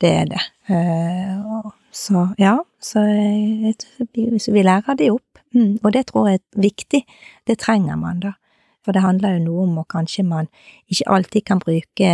[0.01, 0.41] Det er det.
[0.73, 5.29] Eh, så ja, så vi lærer de opp.
[5.55, 7.05] Mm, og det tror jeg er viktig.
[7.47, 8.33] Det trenger man, da.
[8.85, 10.47] For det handler jo noe om at kanskje man
[10.93, 12.09] ikke alltid kan bruke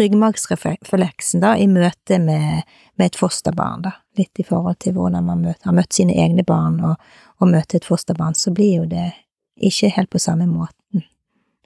[0.00, 2.64] ryggmargsrefleksen da, i møte med,
[2.96, 3.92] med, et fosterbarn, da.
[4.16, 6.96] Litt i forhold til hvordan man møter, har møtt sine egne barn og,
[7.36, 9.10] og møter et fosterbarn, så blir jo det
[9.56, 11.04] ikke helt på samme måten,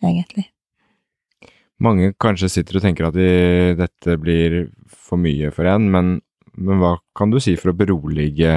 [0.02, 0.48] egentlig.
[1.80, 3.30] Mange kanskje sitter og tenker at de,
[3.78, 6.12] dette blir for mye for en, men,
[6.58, 8.52] men hva kan du si for å berolige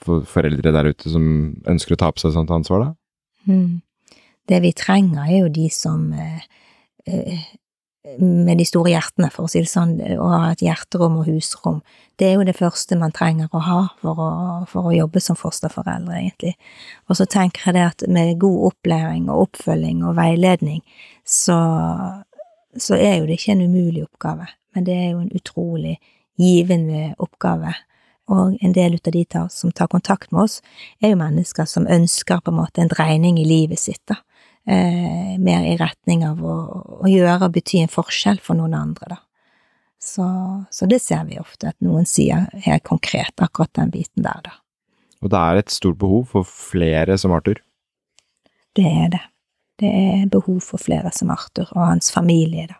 [0.00, 1.24] for foreldre der ute som
[1.68, 3.52] ønsker å ta på seg sånt ansvar, da?
[3.52, 3.82] Mm.
[4.48, 6.42] Det vi trenger, er jo de som eh,
[7.06, 7.44] eh,
[8.18, 11.80] med de store hjertene, for å si det sånn, å ha et hjerterom og husrom.
[12.20, 14.28] Det er jo det første man trenger å ha for å,
[14.68, 16.52] for å jobbe som fosterforeldre, egentlig.
[17.08, 20.82] Og så tenker jeg det at med god opplæring og oppfølging og veiledning,
[21.24, 21.56] så,
[22.76, 25.96] så er jo det ikke en umulig oppgave, men det er jo en utrolig
[26.40, 27.72] givende oppgave.
[28.32, 30.60] Og en del av de som tar kontakt med oss,
[31.00, 34.20] er jo mennesker som ønsker på en måte en dreining i livet sitt, da
[34.66, 36.56] eh, mer i retning av å,
[37.00, 39.20] å, gjøre og bety en forskjell for noen andre, da.
[40.04, 40.24] Så,
[40.68, 44.58] så, det ser vi ofte, at noen sier helt konkret akkurat den biten der, da.
[45.24, 47.62] Og det er et stort behov for flere som Arthur?
[48.76, 49.22] Det er det.
[49.80, 52.76] Det er behov for flere som Arthur og hans familie, da.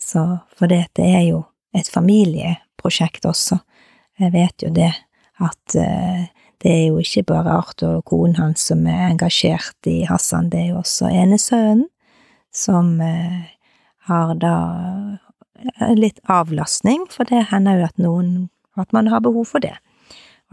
[0.00, 0.22] Så,
[0.58, 1.42] for det, det er jo
[1.74, 3.58] et familieprosjekt også.
[4.20, 4.92] Jeg vet jo det,
[5.42, 6.26] at uh,
[6.64, 10.62] det er jo ikke bare Arthur og konen hans som er engasjert i Hassan, det
[10.62, 11.90] er jo også enesønnen,
[12.54, 13.50] som eh,
[14.08, 14.56] har da
[15.60, 18.30] eh, litt avlastning, for det hender jo at noen
[18.80, 19.74] at man har behov for det.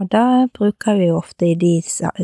[0.00, 1.76] Og da bruker vi jo ofte i de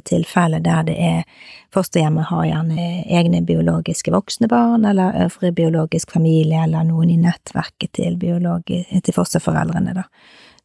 [0.08, 6.64] tilfeller der det er fosterhjemmet har gjerne egne biologiske voksne barn, eller øvrig biologisk familie,
[6.64, 10.06] eller noen i nettverket til, til fosterforeldrene, da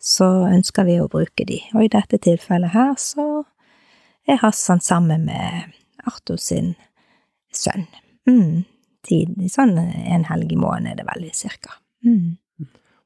[0.03, 3.45] så ønsker vi å bruke de, og i dette tilfellet her så
[4.27, 5.73] er Hassan sammen med
[6.07, 6.73] Arthur sin
[7.55, 7.87] sønn.
[8.27, 8.63] Mm.
[9.03, 11.75] Tid, sånn en helg i måneden er det veldig cirka.
[12.07, 12.35] Mm.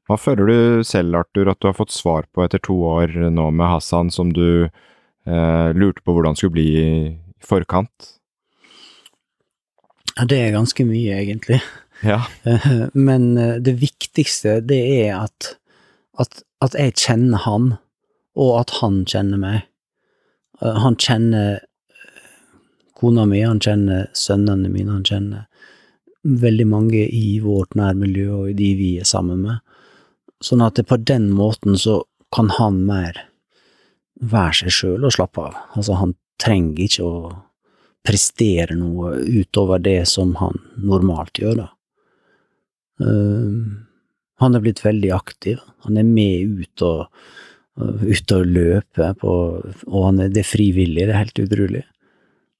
[0.07, 3.49] Hva føler du selv, Arthur, at du har fått svar på etter to år nå
[3.51, 6.91] med Hassan, som du eh, lurte på hvordan skulle bli i
[7.43, 8.13] forkant?
[10.15, 11.59] Ja, det er ganske mye, egentlig.
[12.05, 12.21] Ja.
[13.07, 15.57] Men eh, det viktigste, det er at,
[16.21, 17.73] at at jeg kjenner han,
[18.37, 19.65] og at han kjenner meg.
[20.61, 22.27] Eh, han kjenner eh,
[22.97, 25.45] kona mi, han kjenner sønnene mine, han kjenner
[26.27, 29.63] veldig mange i vårt nærmiljø og de vi er sammen med.
[30.43, 32.01] Sånn at det på den måten så
[32.33, 33.21] kan han mer
[34.17, 35.57] være seg sjøl og slappe av.
[35.77, 37.19] Altså, han trenger ikke å
[38.07, 41.67] prestere noe utover det som han normalt gjør, da.
[42.97, 43.86] Uh,
[44.41, 45.61] han er blitt veldig aktiv.
[45.87, 47.07] Han er med ut og,
[47.77, 49.33] ut og løper på,
[49.87, 51.83] og er, det er frivillig, det er helt utrolig.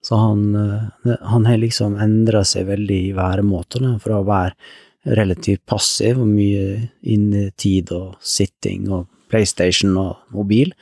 [0.06, 5.66] Så han, eh, han har liksom endra seg veldig i væremåte, fra å være relativt
[5.70, 10.74] passiv og mye innetid og sitting og PlayStation og mobil,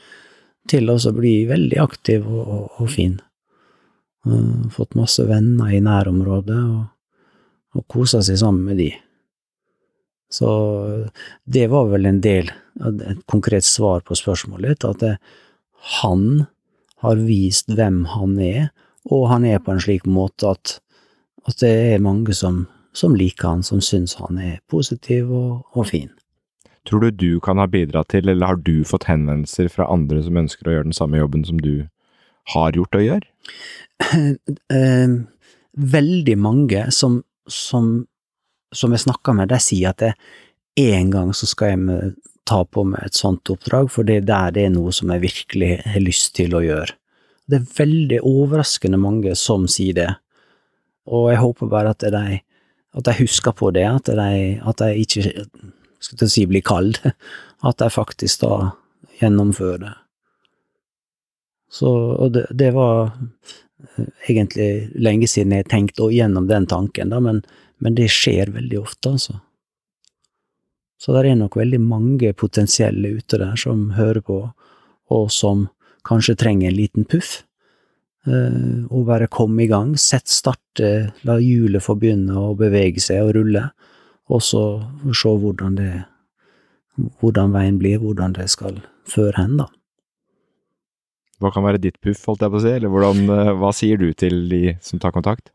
[0.70, 3.18] til å bli veldig aktiv og, og, og fin.
[4.26, 6.86] Uh, fått masse venner i nærområdet og,
[7.78, 8.88] og kosa seg sammen med de.
[10.32, 10.48] Så
[11.44, 12.50] det var vel en del,
[12.82, 15.14] et konkret svar på spørsmålet ditt, at det,
[16.00, 16.46] han
[17.04, 18.68] har vist hvem han er,
[19.06, 20.78] og han er på en slik måte at,
[21.46, 22.64] at det er mange som,
[22.96, 26.10] som liker han, som syns han er positiv og, og fin.
[26.86, 30.38] Tror du du kan ha bidratt til, eller har du fått henvendelser fra andre som
[30.42, 31.88] ønsker å gjøre den samme jobben som du
[32.54, 33.30] har gjort og gjør?
[34.76, 35.12] Eh,
[35.76, 37.20] veldig mange som,
[37.50, 38.06] som,
[38.76, 40.04] som jeg snakker med, de sier at
[40.76, 42.12] én gang så skal jeg
[42.46, 45.24] ta på meg et sånt oppdrag, for det er der det er noe som jeg
[45.24, 46.94] virkelig har lyst til å gjøre.
[47.46, 50.10] Det er veldig overraskende mange som sier det,
[51.06, 52.40] og jeg håper bare at de,
[52.98, 55.34] at de husker på det, at de, at de ikke
[56.02, 56.98] skal å si blir kald,
[57.68, 58.56] at de faktisk da
[59.20, 59.94] gjennomfører det.
[61.76, 64.68] Så, og det, det, var eh, egentlig
[65.02, 67.42] lenge siden jeg tenkte gjennom den tanken, da, men,
[67.82, 69.40] men det skjer veldig ofte, altså.
[70.96, 74.38] Så det er nok veldig mange potensielle ute der som hører på,
[75.12, 75.66] og som
[76.08, 77.42] kanskje trenger en liten puff.
[78.26, 83.22] Uh, og bare komme i gang, sett starte, la hjulet få begynne å bevege seg
[83.22, 83.68] og rulle,
[84.26, 84.62] og så
[85.14, 85.90] se hvordan det
[87.20, 89.68] hvordan veien blir, hvordan det skal føre hen, da.
[91.42, 94.00] Hva kan være ditt puff, holdt jeg på å si, eller hvordan, eh, hva sier
[94.00, 95.52] du til de som tar kontakt?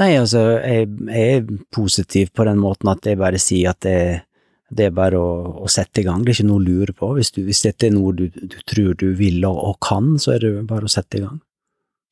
[0.00, 3.96] Nei, altså, jeg, jeg er positiv på den måten at jeg bare sier at det,
[4.70, 5.30] det er bare å,
[5.64, 7.10] å, sette i gang, det er ikke noe å lure på.
[7.16, 10.36] Hvis, du, hvis dette er noe du, du, tror du vil og, og, kan, så
[10.36, 11.40] er det bare å sette i gang.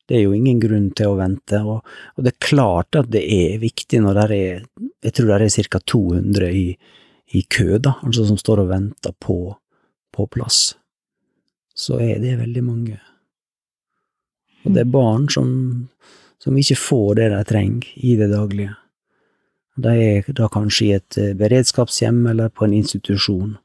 [0.09, 1.85] Det er jo ingen grunn til å vente, og,
[2.17, 4.63] og det er klart at det er viktig når det er
[5.05, 5.81] Jeg tror det er ca.
[5.93, 6.67] 200 i,
[7.39, 9.39] i kø, da, altså som står og venter på,
[10.17, 10.63] på plass.
[11.79, 12.97] Så er det veldig mange.
[14.65, 15.51] Og det er barn som,
[16.43, 18.75] som ikke får det de trenger i det daglige.
[19.79, 23.57] De er da kanskje i et eh, beredskapshjem eller på en institusjon,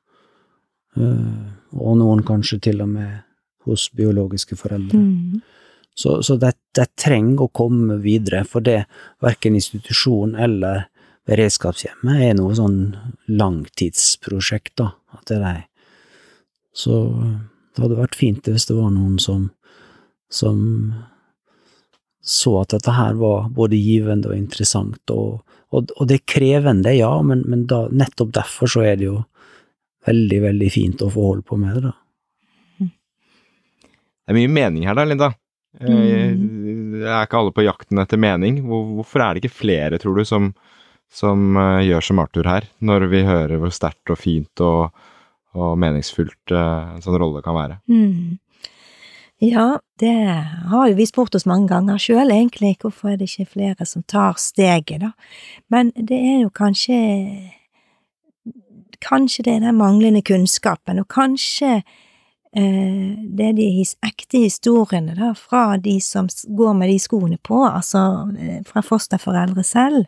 [0.98, 1.44] eh,
[1.74, 3.22] og noen kanskje til og med
[3.66, 5.00] hos biologiske foreldre.
[5.00, 5.42] Mm.
[5.96, 8.84] Så, så de, de, trenger å komme videre, for det
[9.22, 10.88] verken institusjon eller
[11.30, 12.80] beredskapshjemmet er noe sånn
[13.30, 14.92] langtidsprosjekt, da.
[15.14, 15.62] At det er
[16.74, 16.96] Så
[17.76, 19.52] det hadde vært fint hvis det var noen som,
[20.34, 20.58] som
[22.24, 25.42] så at dette her var både givende og interessant, og,
[25.76, 29.18] og, og det er krevende, ja, men, men da, nettopp derfor så er det jo
[30.08, 31.98] veldig, veldig fint å få holde på med det, da.
[34.24, 35.34] Det er mye mening her da, Linda.
[35.82, 37.02] Mm.
[37.04, 38.62] Er ikke alle på jakten etter mening?
[38.70, 40.54] Hvorfor er det ikke flere, tror du, som,
[41.12, 44.94] som uh, gjør som Arthur her, når vi hører hvor sterkt og fint og,
[45.58, 47.82] og meningsfullt uh, en sånn rolle kan være?
[47.92, 48.40] Mm.
[49.44, 50.14] Ja, det
[50.72, 52.78] har jo vi spurt oss mange ganger sjøl, egentlig.
[52.80, 55.10] Hvorfor er det ikke flere som tar steget, da?
[55.68, 57.00] Men det er jo kanskje
[59.04, 61.82] Kanskje det er den manglende kunnskapen, og kanskje
[62.54, 63.68] det er de
[64.06, 69.64] ekte historiene da, fra de som går med de skoene på, altså eh, fra fosterforeldre
[69.66, 70.06] selv,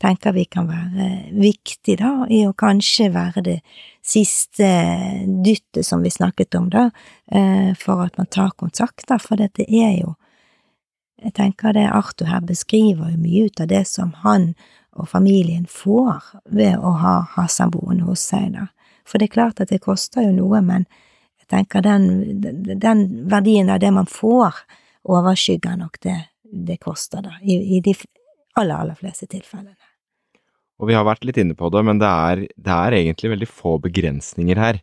[0.00, 3.58] tenker vi kan være viktig da, i å kanskje være det
[4.04, 4.70] siste
[5.44, 6.88] dyttet som vi snakket om, da,
[7.28, 10.14] eh, for at man tar kontakt, da, for dette er jo
[11.24, 14.50] Jeg tenker det Arthur her beskriver jo mye ut av det som han
[14.92, 16.20] og familien får
[16.52, 18.66] ved å ha Hassan boende hos seg, da.
[19.08, 20.84] For det er klart at det koster jo noe, men
[21.44, 22.08] jeg tenker den,
[22.80, 24.64] den verdien av det man får,
[25.04, 26.22] overskygger nok det
[26.54, 27.94] det koster, da, i, i de
[28.54, 29.74] aller, aller fleste tilfellene.
[30.78, 33.48] Og vi har vært litt inne på det, men det er, det er egentlig veldig
[33.50, 34.80] få begrensninger her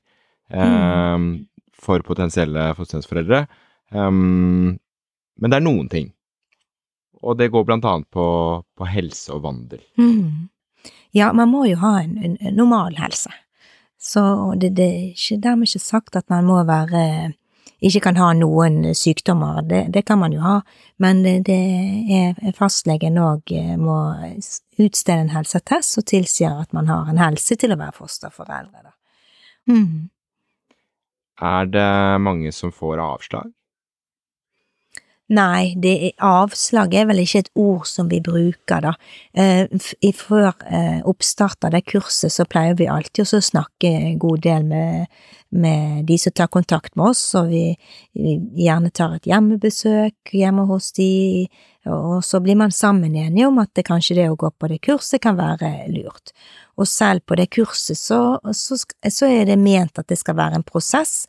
[0.52, 1.28] eh, mm.
[1.76, 3.44] for potensielle fosterhjemsforeldre.
[3.92, 4.80] Um,
[5.40, 6.10] men det er noen ting.
[7.22, 8.26] Og det går blant annet på,
[8.64, 9.84] på helse og vandel.
[10.00, 10.50] Mm.
[11.16, 13.34] Ja, man må jo ha en, en, en normal helse.
[14.02, 14.22] Så
[14.58, 17.04] det, det, er ikke dermed ikke sagt at man må være
[17.82, 20.60] ikke kan ha noen sykdommer, det, det kan man jo ha,
[21.02, 21.58] men det, det
[22.14, 23.98] er fastlegen òg eh, må
[24.82, 28.84] utstede en helseattest som tilsier at man har en helse til å være fosterforeldre.
[28.86, 28.94] Da.
[29.74, 30.12] Mm.
[31.42, 31.90] Er det
[32.22, 33.50] mange som får avslag?
[35.32, 38.92] Nei, det er, avslag er vel ikke et ord som vi bruker, da.
[39.32, 44.44] Eh, før eh, oppstart av det kurset så pleier vi alltid å snakke en god
[44.44, 45.08] del med,
[45.56, 47.64] med de som tar kontakt med oss, og vi,
[48.12, 51.12] vi gjerne tar et hjemmebesøk hjemme hos de,
[51.88, 54.84] og så blir man sammen enige om at det kanskje det å gå på det
[54.84, 56.36] kurset kan være lurt.
[56.76, 60.60] Og selv på det kurset så, så, så er det ment at det skal være
[60.60, 61.22] en prosess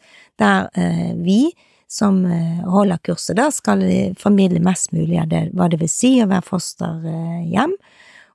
[0.42, 1.44] der eh, vi
[1.92, 3.84] som eh, holder kurset, da skal
[4.18, 7.76] formidle mest mulig av det, hva det vil si å være fosterhjem,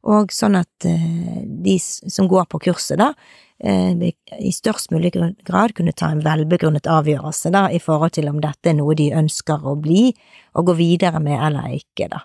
[0.08, 3.10] og sånn at eh, de som går på kurset, da,
[3.60, 3.98] eh,
[4.38, 8.72] i størst mulig grad kunne ta en velbegrunnet avgjørelse da, i forhold til om dette
[8.72, 10.12] er noe de ønsker å bli
[10.54, 12.24] og gå videre med eller ikke, da.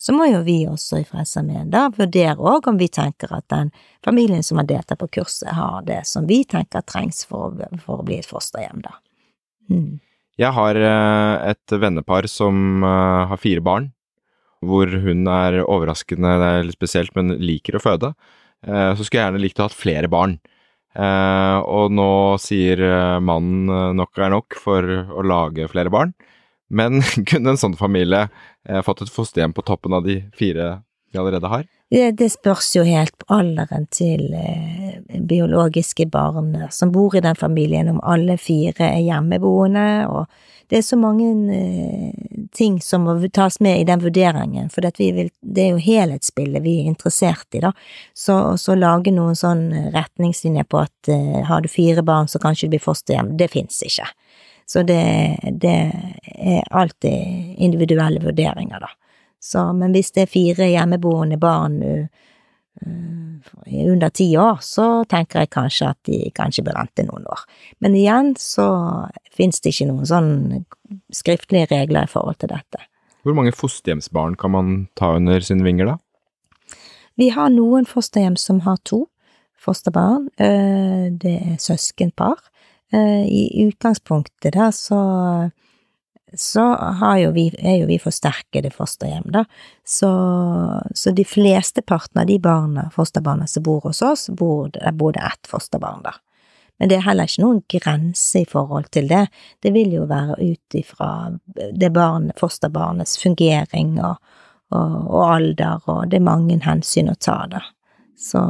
[0.00, 3.68] Så må jo vi også i Frelsesarmeen da vurdere òg om vi tenker at den
[4.00, 8.06] familien som har deltatt på kurset, har det som vi tenker trengs for for å
[8.06, 8.96] bli et fosterhjem, da.
[9.68, 10.00] Mm.
[10.40, 13.90] Jeg har eh, et vennepar som eh, har fire barn,
[14.64, 18.14] hvor hun er overraskende, det er litt spesielt, men liker å føde.
[18.64, 20.40] Eh, Så skulle jeg gjerne likt å ha hatt flere barn.
[20.90, 22.12] Og nå
[22.42, 22.80] sier
[23.22, 26.10] mannen nok er nok for å lage flere barn.
[26.66, 26.98] Men
[27.30, 28.24] kunne en sånn familie
[28.82, 30.80] fått et fosterhjem på toppen av de fire
[31.12, 31.62] de allerede har?
[31.90, 37.34] Det, det spørs jo helt på alderen til eh, biologiske barn som bor i den
[37.34, 40.28] familien, om alle fire er hjemmeboende, og
[40.70, 41.26] det er så mange
[41.56, 46.62] eh, ting som må tas med i den vurderingen, for vil, det er jo helhetsbildet
[46.62, 47.72] vi er interessert i, da.
[48.14, 52.68] Så, så lage noen sånn retningslinjer på at eh, har du fire barn, så kanskje
[52.68, 54.06] du blir fosterhjem, det fins ikke.
[54.70, 55.02] Så det,
[55.58, 55.76] det
[56.38, 58.94] er alltid individuelle vurderinger, da.
[59.40, 62.04] Så, men hvis det er fire hjemmeboende barn uh,
[63.66, 67.46] under ti år, så tenker jeg kanskje at de kanskje bør vente noen år.
[67.80, 68.66] Men igjen så
[69.32, 70.30] finnes det ikke noen sånn
[71.14, 72.84] skriftlige regler i forhold til dette.
[73.24, 75.96] Hvor mange fosterhjemsbarn kan man ta under sine vinger, da?
[77.20, 79.06] Vi har noen fosterhjem som har to
[79.60, 80.28] fosterbarn.
[80.40, 82.38] eh, Det er søskenpar.
[82.92, 85.50] Eh, I utgangspunktet da så
[86.34, 86.64] så
[87.18, 89.44] jo vi, er jo vi forsterkede fosterhjem, da.
[89.84, 90.10] Så,
[90.94, 95.12] så de fleste partene av de barna, fosterbarna som bor hos oss, bor, der bor
[95.16, 96.20] det ett fosterbarn der.
[96.80, 99.26] Men det er heller ikke noen grense i forhold til det.
[99.60, 101.10] Det vil jo være ut ifra
[101.76, 104.16] det barn, fosterbarnets fungering og,
[104.72, 107.60] og, og alder, og det er mange hensyn å ta, da.
[108.20, 108.40] Så,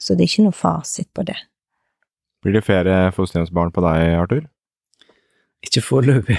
[0.00, 1.36] så det er ikke noe fasit på det.
[2.44, 4.44] Blir det flere fosterhjemsbarn på deg, Arthur?
[5.66, 6.38] Ikke foreløpig.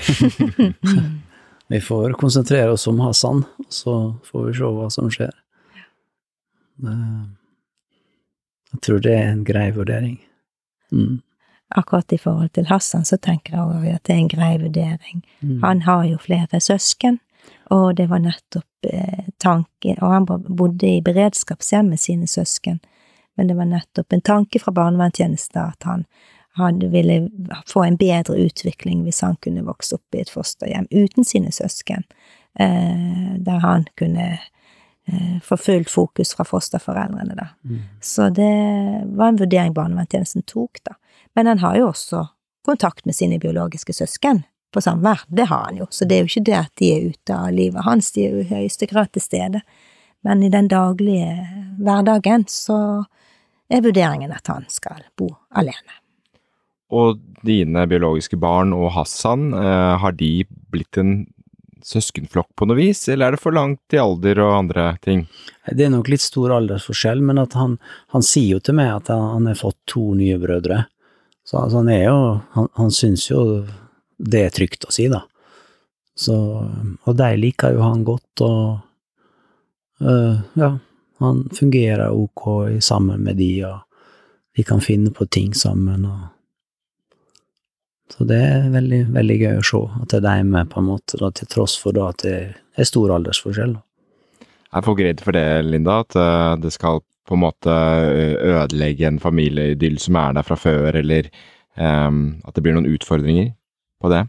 [1.74, 3.96] vi får konsentrere oss om Hassan, og så
[4.30, 5.34] får vi se hva som skjer.
[6.80, 7.36] Det-
[8.72, 10.20] Jeg tror det er en grei vurdering.
[10.92, 11.22] Mm.
[11.76, 15.24] Akkurat i forhold til Hassan, så tenker jeg også at det er en grei vurdering.
[15.42, 15.64] Mm.
[15.64, 17.20] Han har jo flere søsken,
[17.72, 22.80] og det var nettopp eh, tanken Og han bodde i beredskapshjem med sine søsken,
[23.38, 26.06] men det var nettopp en tanke fra barnevernstjenesten at han,
[26.58, 27.30] han ville
[27.68, 32.04] få en bedre utvikling hvis han kunne vokse opp i et fosterhjem uten sine søsken,
[32.60, 34.28] eh, der han kunne
[35.08, 37.52] eh, få fullt fokus fra fosterforeldrene, da.
[37.64, 37.84] Mm.
[38.02, 38.54] Så det
[39.06, 40.98] var en vurdering barnevernstjenesten tok, da.
[41.38, 42.26] Men han har jo også
[42.66, 44.44] kontakt med sine biologiske søsken
[44.74, 45.24] på samvær.
[45.28, 47.54] Det har han jo, så det er jo ikke det at de er ute av
[47.54, 49.62] livet hans, de er jo i høyeste grad til stede.
[50.26, 51.32] Men i den daglige
[51.80, 53.06] hverdagen så
[53.70, 55.99] er vurderingen at han skal bo alene.
[56.90, 61.28] Og dine biologiske barn og Hassan, eh, har de blitt en
[61.86, 65.28] søskenflokk på noe vis, eller er det for langt i alder og andre ting?
[65.72, 67.78] Det er nok litt stor aldersforskjell, men han,
[68.14, 70.84] han sier jo til meg at han har fått to nye brødre.
[71.48, 72.20] Så altså, han er jo
[72.54, 73.66] Han, han syns jo
[74.20, 75.24] det er trygt å si, da.
[76.20, 80.74] Så Og de liker jo han godt, og øh, ja,
[81.24, 83.80] han fungerer ok sammen med de, og
[84.56, 86.28] de kan finne på ting sammen, og
[88.10, 90.90] Så det er veldig, veldig gøy å se at det er deg med, på en
[90.90, 92.40] måte, da, til tross for da at det
[92.80, 93.78] er stor aldersforskjell.
[94.70, 96.02] Er folk redd for det, Linda?
[96.04, 97.76] At eh, det skal på en måte
[98.10, 101.30] eh, ødelegge en familieidyll som er der fra før, eller
[101.78, 103.54] um, at det blir noen utfordringer
[104.02, 104.26] på det?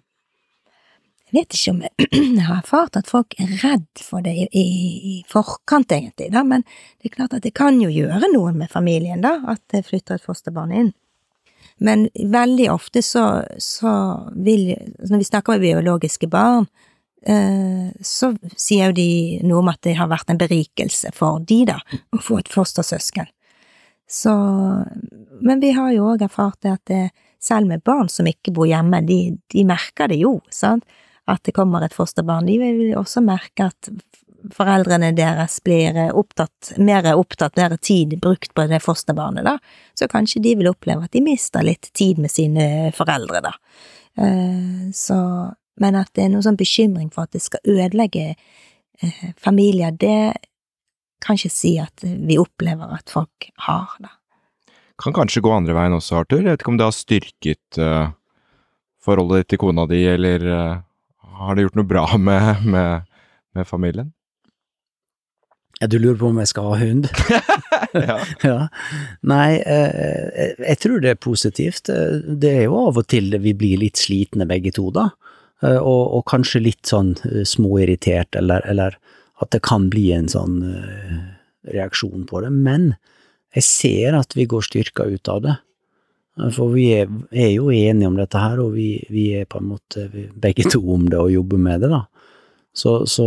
[1.31, 2.09] Jeg vet ikke om jeg,
[2.39, 4.65] jeg har erfart at folk er redd for det i, i,
[5.13, 8.73] i forkant, egentlig, da, men det er klart at det kan jo gjøre noe med
[8.73, 10.93] familien, da, at det flytter et fosterbarn inn.
[11.81, 13.93] Men veldig ofte så, så
[14.37, 16.67] vil Når vi snakker med biologiske barn,
[17.27, 21.63] eh, så sier jo de noe om at det har vært en berikelse for de,
[21.73, 21.81] da,
[22.13, 23.31] å få et fostersøsken.
[24.11, 24.33] Så
[25.41, 27.05] Men vi har jo òg erfart det at det,
[27.41, 30.85] selv med barn som ikke bor hjemme, de, de merker det jo, sant
[31.31, 33.91] at det kommer et fosterbarn, de vil også merke at
[34.55, 39.57] foreldrene deres blir opptatt, mer opptatt, mer tid brukt på det fosterbarnet, da,
[39.99, 42.67] så kanskje de vil oppleve at de mister litt tid med sine
[42.97, 43.55] foreldre, da.
[44.21, 45.19] Eh, så,
[45.81, 50.37] men at det er noe sånn bekymring for at det skal ødelegge eh, familier, det
[51.21, 54.15] kan ikke si at vi opplever at folk har, da.
[55.01, 56.43] Kan kanskje gå andre veien også, Arthur.
[56.45, 57.79] Jeg vet ikke om det har styrket
[59.01, 60.43] forholdet ditt til kona di, eller
[61.41, 63.07] har det gjort noe bra med, med,
[63.57, 64.11] med familien?
[65.81, 67.09] Ja, du lurer på om jeg skal ha hund?
[68.09, 68.19] ja.
[68.51, 68.59] ja.
[69.25, 71.89] Nei, eh, jeg tror det er positivt.
[71.89, 75.09] Det er jo av og til vi blir litt slitne begge to, da.
[75.63, 78.97] Eh, og, og, kanskje litt sånn eh, småirritert, eller, eller,
[79.41, 81.17] at det kan bli en sånn eh,
[81.73, 82.53] reaksjon på det.
[82.53, 82.93] Men
[83.57, 85.57] jeg ser at vi går styrka ut av det.
[86.55, 89.73] For vi er, er, jo enige om dette her, og vi, vi er på en
[89.75, 90.07] måte
[90.41, 92.05] begge to om det og jobber med det, da.
[92.73, 93.27] Så, så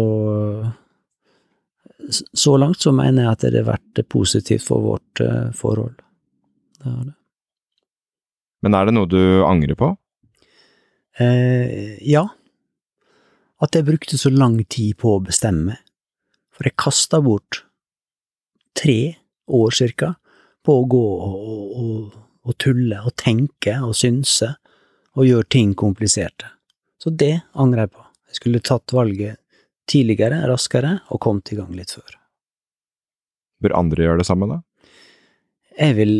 [2.11, 5.95] så langt så mener jeg at det har vært positivt for vårt uh, forhold.
[6.79, 7.15] Det er det.
[8.63, 9.89] Men er det noe du angrer på?
[11.19, 12.23] Eh, ja.
[13.63, 15.77] At jeg brukte så lang tid på å bestemme.
[16.55, 17.63] For jeg kasta bort
[18.77, 19.15] tre
[19.51, 20.13] år cirka
[20.63, 24.53] på å gå og, og, og tulle og tenke og synse
[25.13, 26.47] og gjøre ting kompliserte.
[27.03, 28.05] Så det angrer jeg på.
[28.31, 29.42] Jeg skulle tatt valget
[29.89, 32.17] tidligere, raskere, og kommet i gang litt før.
[33.63, 34.61] Bør andre gjøre det samme, da?
[35.79, 36.15] Jeg vil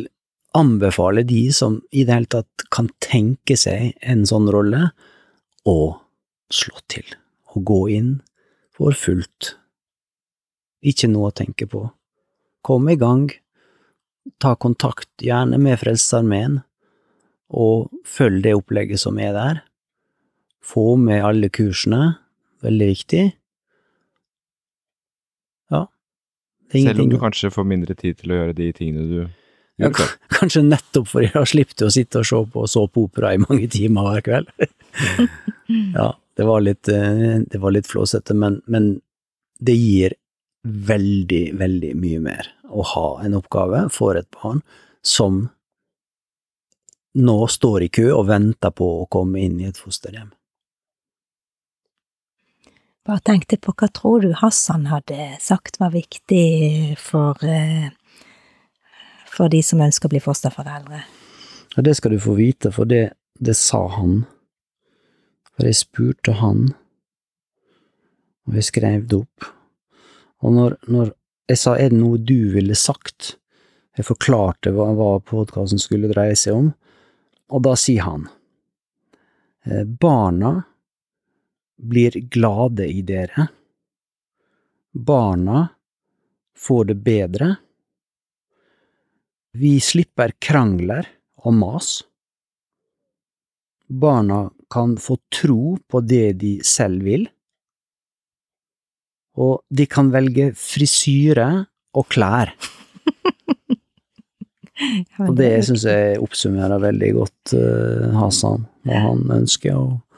[0.57, 4.91] anbefale de som i det hele tatt kan tenke seg en sånn rolle,
[5.63, 5.95] å
[6.53, 7.05] slå til,
[7.55, 8.13] og gå inn
[8.75, 9.53] for fullt.
[10.83, 11.85] Ikke noe å tenke på.
[12.63, 13.29] Kom i gang,
[14.43, 16.61] ta kontakt, gjerne med Frelsesarmeen,
[17.53, 19.61] og følg det opplegget som er der.
[20.63, 22.17] Få med alle kursene,
[22.63, 23.23] veldig viktig,
[26.73, 29.21] Selv om du kanskje får mindre tid til å gjøre de tingene du
[29.81, 29.89] ja,
[30.37, 34.09] Kanskje nettopp fordi da har du å sitte og se på såpeopera i mange timer
[34.09, 34.51] hver kveld.
[35.97, 38.95] ja, det var litt, eh, det var litt flåsete, men, men
[39.59, 40.15] det gir
[40.63, 44.61] veldig, veldig mye mer å ha en oppgave for et barn
[45.03, 45.47] som
[47.13, 50.31] nå står i kø og venter på å komme inn i et fosterhjem.
[53.03, 57.89] Bare tenkte på hva tror du Hassan hadde sagt var viktig for, eh,
[59.27, 61.01] for de som ønsker å bli fosterforeldre?
[61.75, 64.23] Ja, det skal du få vite, for det, det sa han.
[65.51, 66.69] For jeg spurte han,
[68.47, 69.51] og jeg skrev det opp.
[70.39, 71.11] Og når, når
[71.51, 73.35] jeg sa er det noe du ville sagt,
[73.97, 76.71] jeg forklarte hva, hva podkasten skulle dreie seg om,
[77.51, 78.29] og da sier han
[79.67, 80.61] eh, barna
[81.77, 83.47] blir glade i dere.
[84.93, 85.67] Barna
[86.57, 87.55] får det bedre.
[89.53, 91.07] Vi slipper krangler
[91.45, 91.89] og mas.
[93.87, 97.27] Barna kan få tro på det de selv vil.
[99.37, 101.49] Og de kan velge frisyre
[101.93, 102.53] og klær.
[105.27, 109.77] og det syns jeg oppsummerer veldig godt uh, Hasan, hva han ønsker.
[109.77, 110.12] og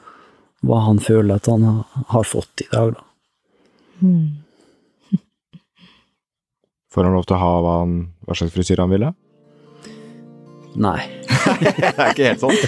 [0.66, 3.04] hva han føler at han har fått i dag, da.
[4.02, 4.26] Mm.
[6.92, 9.12] Får han lov til å ha hva, han, hva slags frisyre han ville?
[10.76, 10.98] Nei.
[11.62, 12.58] det er ikke helt sånn.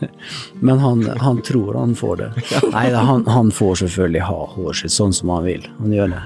[0.64, 2.28] Men han, han, tror han får det.
[2.72, 5.66] Nei, han, han, får selvfølgelig ha håret sitt sånn som han vil.
[5.80, 6.22] Han gjør det.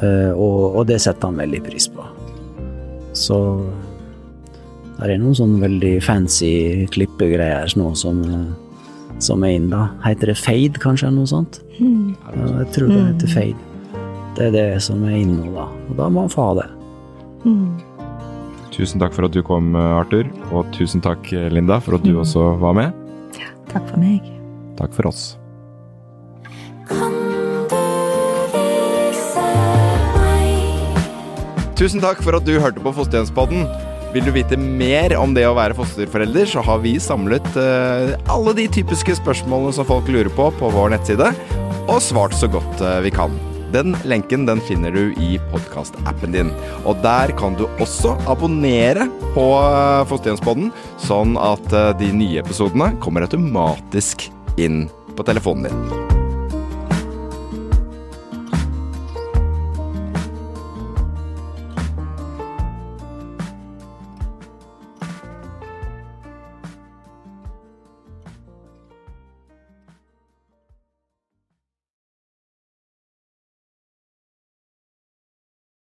[0.00, 2.06] Uh, og, og, det setter han veldig pris på.
[3.14, 3.38] Så
[4.96, 6.50] det er noen sånn veldig fancy
[6.94, 8.69] klippegreier nå som uh,
[9.24, 9.88] som er inne, da.
[10.04, 11.60] Heter det fade, kanskje, eller noe sånt?
[11.78, 12.16] Mm.
[12.16, 13.34] Ja, jeg tror det heter mm.
[13.34, 14.00] fade.
[14.36, 15.66] Det er det som er inne nå, da.
[15.88, 16.68] Og da må man få ha det.
[17.44, 17.68] Mm.
[18.70, 20.30] Tusen takk for at du kom, Arthur.
[20.54, 22.22] Og tusen takk, Linda, for at du mm.
[22.24, 22.96] også var med.
[23.40, 24.24] Ja, takk for meg.
[24.80, 25.34] Takk for oss.
[31.80, 33.64] Tusen takk for at du hørte på Fosterhjemspodden.
[34.10, 38.56] Vil du vite mer om det å være fosterforelder, så har vi samlet uh, alle
[38.58, 41.30] de typiske spørsmålene som folk lurer på, på vår nettside,
[41.86, 43.38] og svart så godt uh, vi kan.
[43.70, 46.50] Den lenken den finner du i podkastappen din.
[46.82, 49.06] Og der kan du også abonnere
[49.36, 50.42] på uh,
[51.06, 54.26] sånn at de nye episodene kommer automatisk
[54.58, 56.09] inn på telefonen din.